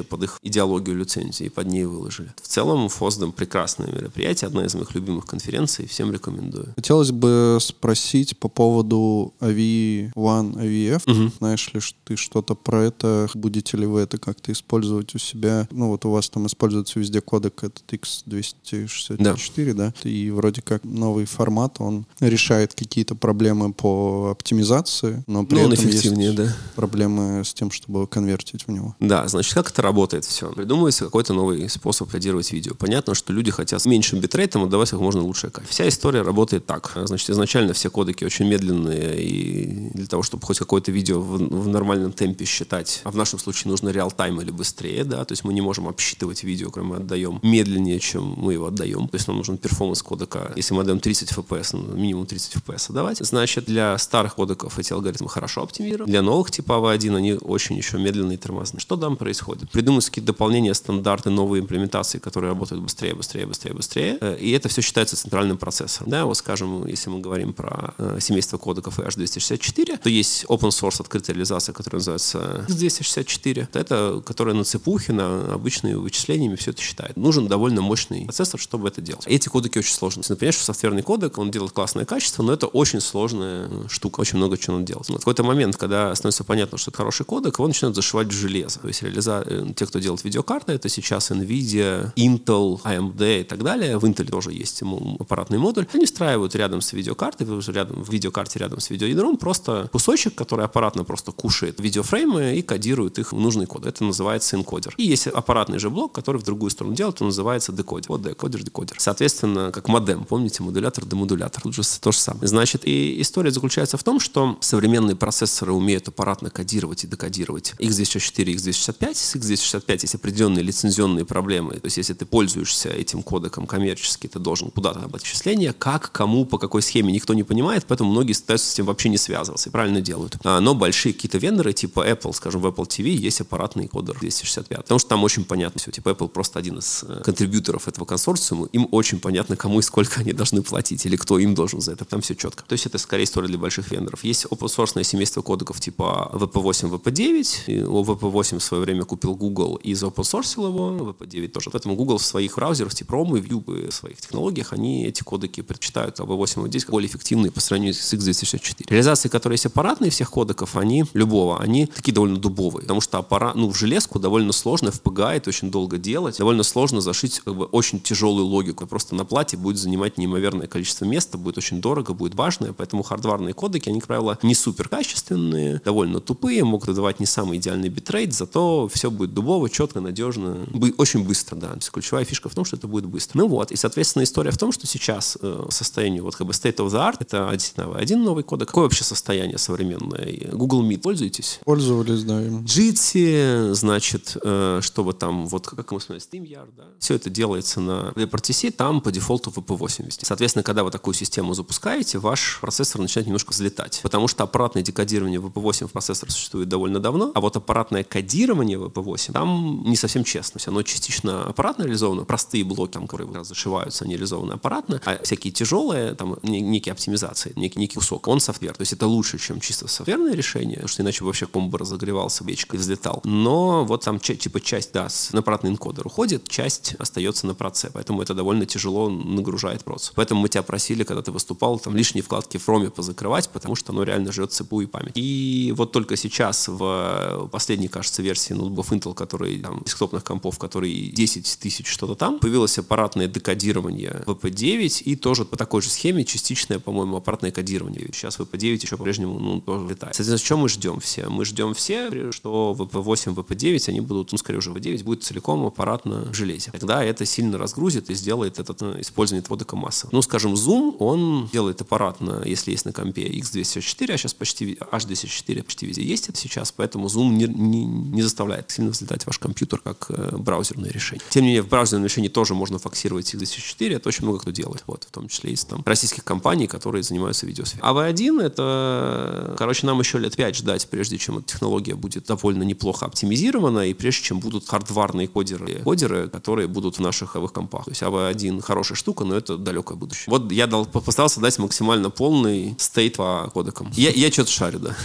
[0.00, 2.32] подходящая под их идеологию лицензии, и под ней выложили.
[2.42, 6.72] В целом, Фоздом прекрасное мероприятие, одна из моих любимых конференций, всем рекомендую.
[6.76, 11.32] Хотелось бы спросить по поводу AV1, AVF.
[11.38, 13.28] Знаешь ли ты что-то про это?
[13.34, 15.66] Будете ли вы это как-то использовать у себя?
[15.70, 19.92] Ну, вот у вас там используется везде кодек этот X264, да?
[20.04, 25.74] И вроде как новый формат, он решает какие-то проблемы по оптимизации, но при Ну, этом
[25.74, 26.56] эффективнее, есть да.
[26.74, 28.94] проблемы с тем, чтобы конвертить в него.
[29.00, 30.52] Да, значит, как это работает все?
[30.52, 32.74] Придумывается какой-то новый способ кодировать видео.
[32.74, 35.74] Понятно, что люди хотят с меньшим битрейтом отдавать как можно лучшее качество.
[35.74, 36.92] Вся история работает так.
[37.04, 41.68] Значит, изначально все кодеки очень медленные, и для того, чтобы хоть какое-то видео в, в
[41.68, 45.52] нормальном темпе считать, а в нашем случае нужно реал-тайм или быстрее, да, то есть мы
[45.52, 49.08] не можем обсчитывать видео, когда мы отдаем медленнее, чем мы его отдаем.
[49.08, 50.52] То есть нам нужен перформанс кодека.
[50.54, 53.18] Если мы отдаем 30 FPS, ну, минимум 30 FPS отдавать.
[53.18, 56.10] Значит, для старых кодеков эти алгоритмы хорошо оптимированы.
[56.10, 58.80] Для новых типа AV1 они очень еще медленные и тормозные.
[58.80, 59.70] Что там происходит?
[59.80, 64.18] Придумываются какие-то дополнения, стандарты, новые имплементации, которые работают быстрее, быстрее, быстрее, быстрее.
[64.20, 66.10] Э, И это все считается центральным процессором.
[66.10, 71.00] Да, вот скажем, если мы говорим про э, семейство кодеков EH264, то есть open source
[71.00, 73.68] открытая реализация, которая называется X264.
[73.72, 77.16] Это которая на цепухе, на обычными вычислениями все это считает.
[77.16, 79.24] Нужен довольно мощный процессор, чтобы это делать.
[79.26, 80.24] Эти кодеки очень сложные.
[80.24, 84.20] Ты понимаешь, что софтверный кодек, он делает классное качество, но это очень сложная э, штука,
[84.20, 85.08] очень много чего надо делать.
[85.08, 88.78] В какой-то момент, когда становится понятно, что это хороший кодек, его начинают зашивать в железо.
[88.80, 89.42] То есть реализа...
[89.74, 90.72] те, кто делает видеокарты.
[90.72, 93.98] Это сейчас NVIDIA, Intel, AMD и так далее.
[93.98, 94.82] В Intel тоже есть
[95.18, 95.86] аппаратный модуль.
[95.92, 101.04] Они встраивают рядом с видеокартой, рядом, в видеокарте рядом с видеоядром просто кусочек, который аппаратно
[101.04, 103.86] просто кушает видеофреймы и кодирует их в нужный код.
[103.86, 104.94] Это называется энкодер.
[104.96, 108.08] И есть аппаратный же блок, который в другую сторону делает, он называется декодер.
[108.08, 108.96] Вот декодер, декодер.
[108.98, 111.62] Соответственно, как модем, помните, модулятор, демодулятор.
[111.62, 112.46] Тут же то же самое.
[112.46, 118.44] Значит, и история заключается в том, что современные процессоры умеют аппаратно кодировать и декодировать x264
[118.44, 119.14] и x265.
[119.14, 121.74] С x265 есть определенные лицензионные проблемы.
[121.74, 126.44] То есть, если ты пользуешься этим кодеком коммерчески, ты должен куда-то об отчисления, как, кому,
[126.44, 129.72] по какой схеме, никто не понимает, поэтому многие стараются с этим вообще не связываться и
[129.72, 130.36] правильно делают.
[130.44, 134.78] А, но большие какие-то вендоры, типа Apple, скажем, в Apple TV есть аппаратный кодер 265,
[134.78, 135.90] потому что там очень понятно все.
[135.90, 140.20] Типа Apple просто один из э, контрибьюторов этого консорциума, им очень понятно, кому и сколько
[140.20, 142.04] они должны платить, или кто им должен за это.
[142.04, 142.64] Там все четко.
[142.64, 144.24] То есть это скорее история для больших вендоров.
[144.24, 147.84] Есть open source семейство кодеков типа VP8, VP9.
[147.86, 149.49] У VP8 в свое время купил Google
[149.82, 151.70] и open source его, VP9 тоже.
[151.70, 155.60] Поэтому Google в своих браузерах, типа Chrome и Vue, в своих технологиях, они эти кодеки
[155.60, 158.86] предпочитают, а V8 и V10 более эффективные по сравнению с x264.
[158.88, 163.54] Реализации, которые есть аппаратные всех кодеков, они любого, они такие довольно дубовые, потому что аппарат,
[163.54, 167.56] ну, в железку довольно сложно, в PGA это очень долго делать, довольно сложно зашить как
[167.56, 168.86] бы, очень тяжелую логику.
[168.86, 173.54] Просто на плате будет занимать неимоверное количество места, будет очень дорого, будет важное, поэтому хардварные
[173.54, 178.32] кодеки, они, как правило, не супер качественные, довольно тупые, могут выдавать не самый идеальный битрейт,
[178.32, 180.66] зато все будет дубово, четко, надежно,
[180.98, 181.68] очень быстро, да.
[181.68, 183.38] То есть ключевая фишка в том, что это будет быстро.
[183.38, 186.76] Ну вот, и, соответственно, история в том, что сейчас э, состояние вот как бы state
[186.76, 188.68] of the art, это действительно один новый кодек.
[188.68, 190.50] Какое вообще состояние современное?
[190.52, 191.60] Google Meet пользуетесь?
[191.64, 192.42] Пользовались, да.
[192.42, 192.64] Им.
[192.64, 196.84] Jitsi, значит, э, чтобы там, вот как мы смотрим, SteamYard, да?
[196.98, 200.24] Все это делается на WebRTC, там по дефолту VP8 вести.
[200.24, 205.40] Соответственно, когда вы такую систему запускаете, ваш процессор начинает немножко взлетать, потому что аппаратное декодирование
[205.40, 210.54] VP8 в процессоре существует довольно давно, а вот аппаратное кодирование VP8 там не совсем честно.
[210.54, 215.22] То есть оно частично аппаратно реализовано, простые блоки, там, которые зашиваются, они реализованы аппаратно, а
[215.22, 218.74] всякие тяжелые, там, некие оптимизации, некий, некий кусок, он софтвер.
[218.74, 222.76] То есть это лучше, чем чисто софтверное решение, потому что иначе вообще комбо разогревался, печка
[222.76, 223.20] взлетал.
[223.24, 228.22] Но вот там типа часть, да, на аппаратный энкодер уходит, часть остается на проце, поэтому
[228.22, 230.12] это довольно тяжело нагружает процесс.
[230.14, 233.92] Поэтому мы тебя просили, когда ты выступал, там лишние вкладки в роме позакрывать, потому что
[233.92, 235.12] оно реально жрет ЦПУ и память.
[235.14, 241.10] И вот только сейчас в последней, кажется, версии ноутбуков Intel, который там, десктопных компов, который
[241.10, 246.78] 10 тысяч что-то там, появилось аппаратное декодирование VP9 и тоже по такой же схеме частичное,
[246.78, 248.08] по-моему, аппаратное кодирование.
[248.12, 250.14] Сейчас VP9 еще по-прежнему ну, тоже летает.
[250.14, 251.28] Соответственно, что мы ждем все?
[251.28, 256.26] Мы ждем все, что VP8, VP9, они будут, ну, скорее уже V9, будет целиком аппаратно
[256.30, 256.70] в железе.
[256.70, 260.10] Тогда это сильно разгрузит и сделает это ну, использование кодека массово.
[260.12, 265.62] Ну, скажем, Zoom, он делает аппаратно, если есть на компе X264, а сейчас почти H264
[265.62, 269.80] почти везде есть это сейчас, поэтому Zoom не, не, не заставляет сильно взлетать ваш компьютер
[269.80, 271.24] как э, браузерное решение.
[271.30, 274.84] Тем не менее, в браузерном решении тоже можно фоксировать X264, это очень много кто делает.
[274.86, 277.82] Вот, в том числе из там российских компаний, которые занимаются видеосферой.
[277.82, 282.62] А V1 это, короче, нам еще лет 5 ждать, прежде чем эта технология будет довольно
[282.62, 287.84] неплохо оптимизирована, и прежде чем будут хардварные кодеры, кодеры, которые будут в наших АВ компах.
[287.86, 290.24] То есть AV1 хорошая штука, но это далекое будущее.
[290.26, 293.90] Вот я дал, постарался дать максимально полный стейт по кодекам.
[293.94, 294.96] Я, я что-то шарю, да.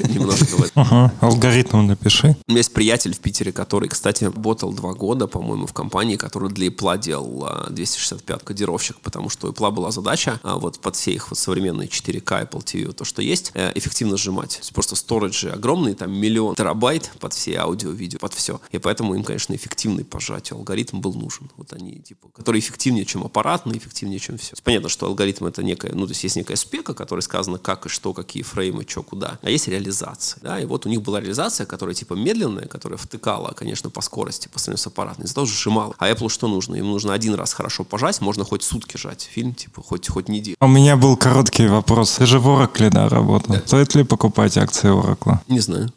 [0.08, 0.82] Немножко в этом.
[0.82, 2.36] Ага, алгоритм напиши.
[2.48, 6.50] У меня есть приятель в Питере, который, кстати, работал два года, по-моему, в компании, которая
[6.50, 11.12] для Apple делал 265 кодировщик, потому что у Apple была задача а вот под все
[11.12, 14.50] их вот современные 4К Apple TV, то, что есть, э, эффективно сжимать.
[14.50, 18.60] То есть просто сториджи огромные, там миллион терабайт под все аудио, видео, под все.
[18.70, 20.20] И поэтому им, конечно, эффективный по
[20.50, 21.50] алгоритм был нужен.
[21.56, 24.54] Вот они, типа, который эффективнее, чем аппаратный, эффективнее, чем все.
[24.62, 27.88] Понятно, что алгоритм это некая, ну, то есть есть некая спека, которая сказано, как и
[27.88, 29.38] что, какие фреймы, что, куда.
[29.40, 30.38] А есть реализация.
[30.42, 34.48] Да, и вот у них была реализация, которая типа медленная, которая втыкала, конечно, по скорости
[34.48, 35.94] по сравнению с аппаратной, зато сжимала.
[35.98, 36.74] А Apple что нужно?
[36.74, 40.56] Им нужно один раз хорошо пожать, можно хоть сутки жать фильм, типа, хоть, хоть неделю.
[40.60, 42.12] У меня был короткий вопрос.
[42.12, 43.54] Ты же в Oracle, да, работал.
[43.54, 43.62] Да.
[43.64, 45.38] Стоит ли покупать акции Oracle?
[45.48, 45.92] Не знаю.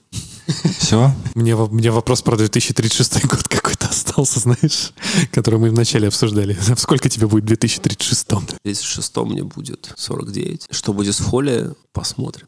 [0.80, 1.12] Все?
[1.34, 4.92] Мне, мне вопрос про 2036 год какой-то остался, знаешь,
[5.32, 6.58] который мы вначале обсуждали.
[6.78, 8.32] Сколько тебе будет в 2036?
[8.32, 10.68] В 2036 мне будет 49.
[10.70, 12.48] Что будет с Холли, посмотрим.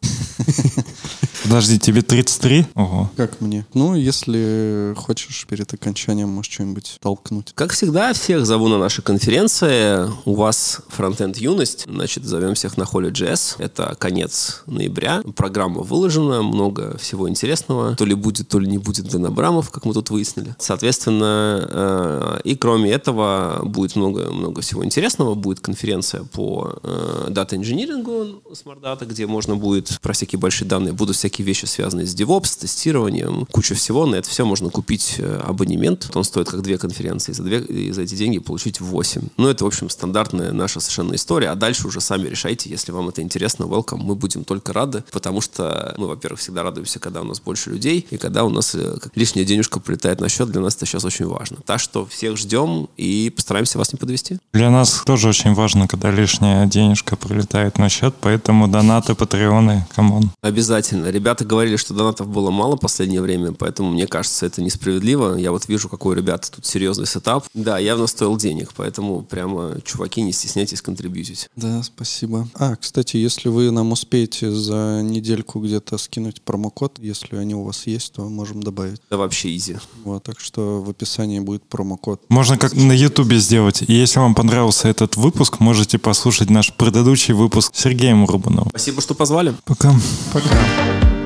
[1.44, 2.68] Подожди, тебе 33?
[2.76, 3.10] Ого.
[3.16, 3.66] Как мне?
[3.74, 7.54] Ну, если хочешь перед окончанием, можешь что-нибудь толкнуть.
[7.56, 10.10] Как всегда, всех зову на нашей конференции.
[10.26, 11.86] У вас фронтенд юность.
[11.88, 13.56] Значит, зовем всех на Холли Jazz.
[13.60, 15.22] Это конец ноября.
[15.36, 19.86] Программа выложена, много всего интересного То ли будет, то ли не будет Дэн Абрамов, как
[19.86, 20.56] мы тут выяснили.
[20.60, 25.36] Соответственно, э, и кроме этого будет много, много всего интересного.
[25.36, 31.16] Будет конференция по э, дата-инжинирингу Smart Data, где можно будет про всякие большие данные, будут
[31.16, 34.06] всякие вещи, связанные с DevOps, тестированием, куча всего.
[34.06, 36.10] На это все можно купить э, абонемент.
[36.16, 37.32] Он стоит как две конференции.
[37.34, 39.22] За, две, и за эти деньги получить 8.
[39.38, 41.50] Ну, это, в общем, стандартная наша совершенно история.
[41.50, 43.98] А дальше уже сами решайте, если вам это интересно, welcome.
[43.98, 47.77] Мы будем только рады, потому что мы, во-первых, всегда радуемся, когда у нас больше людей,
[47.86, 51.26] и когда у нас э, лишняя денежка прилетает на счет, для нас это сейчас очень
[51.26, 51.58] важно.
[51.66, 54.40] Так что всех ждем и постараемся вас не подвести.
[54.54, 60.04] Для нас тоже очень важно, когда лишняя денежка прилетает на счет, поэтому донаты, Patreon ы,
[60.04, 60.32] come on.
[60.42, 61.08] Обязательно.
[61.08, 65.36] Ребята говорили, что донатов было мало в последнее время, поэтому мне кажется, это несправедливо.
[65.36, 67.46] Я вот вижу, какой у ребят тут серьезный setup.
[67.54, 71.50] Да, явно стоил денег, поэтому прямо, чуваки, не стесняйтесь контрибьютить.
[71.56, 72.48] Да, спасибо.
[72.56, 77.88] А, кстати, если вы нам успеете за недельку где-то скинуть промокод, если они у вас
[77.88, 79.02] есть, то можем добавить.
[79.10, 79.78] Да вообще easy.
[80.04, 82.22] Вот, так что в описании будет промокод.
[82.30, 83.84] Можно как на Ютубе сделать.
[83.88, 88.70] И если вам понравился этот выпуск, можете послушать наш предыдущий выпуск с Сергеем Рубановым.
[88.70, 89.54] Спасибо, что позвали.
[89.66, 89.94] Пока.
[90.34, 91.17] Пока.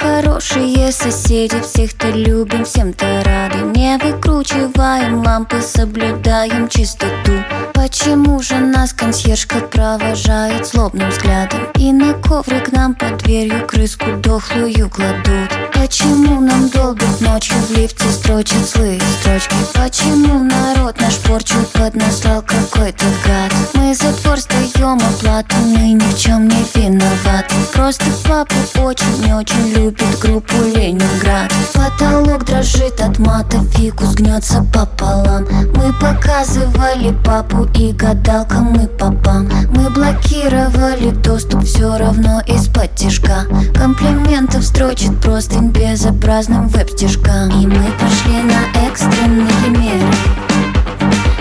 [0.00, 3.58] Хорошие соседи, всех-то любим, всем-то рады.
[3.78, 7.32] Не выкручиваем лампы, соблюдаем чистоту.
[7.74, 11.60] Почему же нас консьержка провожает злобным взглядом?
[11.76, 15.50] И на коврик нам под дверью крыску дохлую кладут
[15.90, 19.56] Почему нам долбят ночью в лифте строчат злые строчки?
[19.74, 23.52] Почему народ наш порчу поднастал какой-то гад?
[23.74, 27.56] Мы за двор сдаем оплату, мы ни в чем не виноваты.
[27.74, 35.46] Просто папа очень-очень любит группу Ленинград Потолок дрожит от мата, фикус гнется пополам.
[35.74, 39.48] Мы показывали папу и гадалкам мы попам.
[39.74, 43.44] Мы блокировали доступ все равно из-под тяжка.
[43.74, 50.12] Комплиментов строчит простынь безобразным веб-стежкам И мы пошли на экстренный меры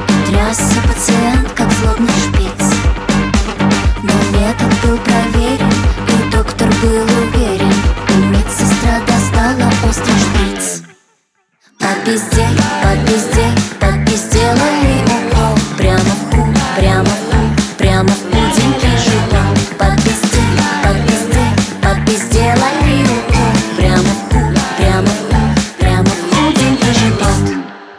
[0.07, 2.73] И трясся пациент, как злобный шпиц
[4.01, 5.71] Но метод был проверен,
[6.07, 7.73] и доктор был уверен
[8.09, 10.83] И медсестра достала острый шприц.
[11.79, 12.47] По пизде,
[12.81, 13.47] по пизде,
[13.81, 13.87] по
[15.15, 15.57] укол?
[15.77, 19.38] Прямо в ху, прямо в ху, прямо в пуденьке живот.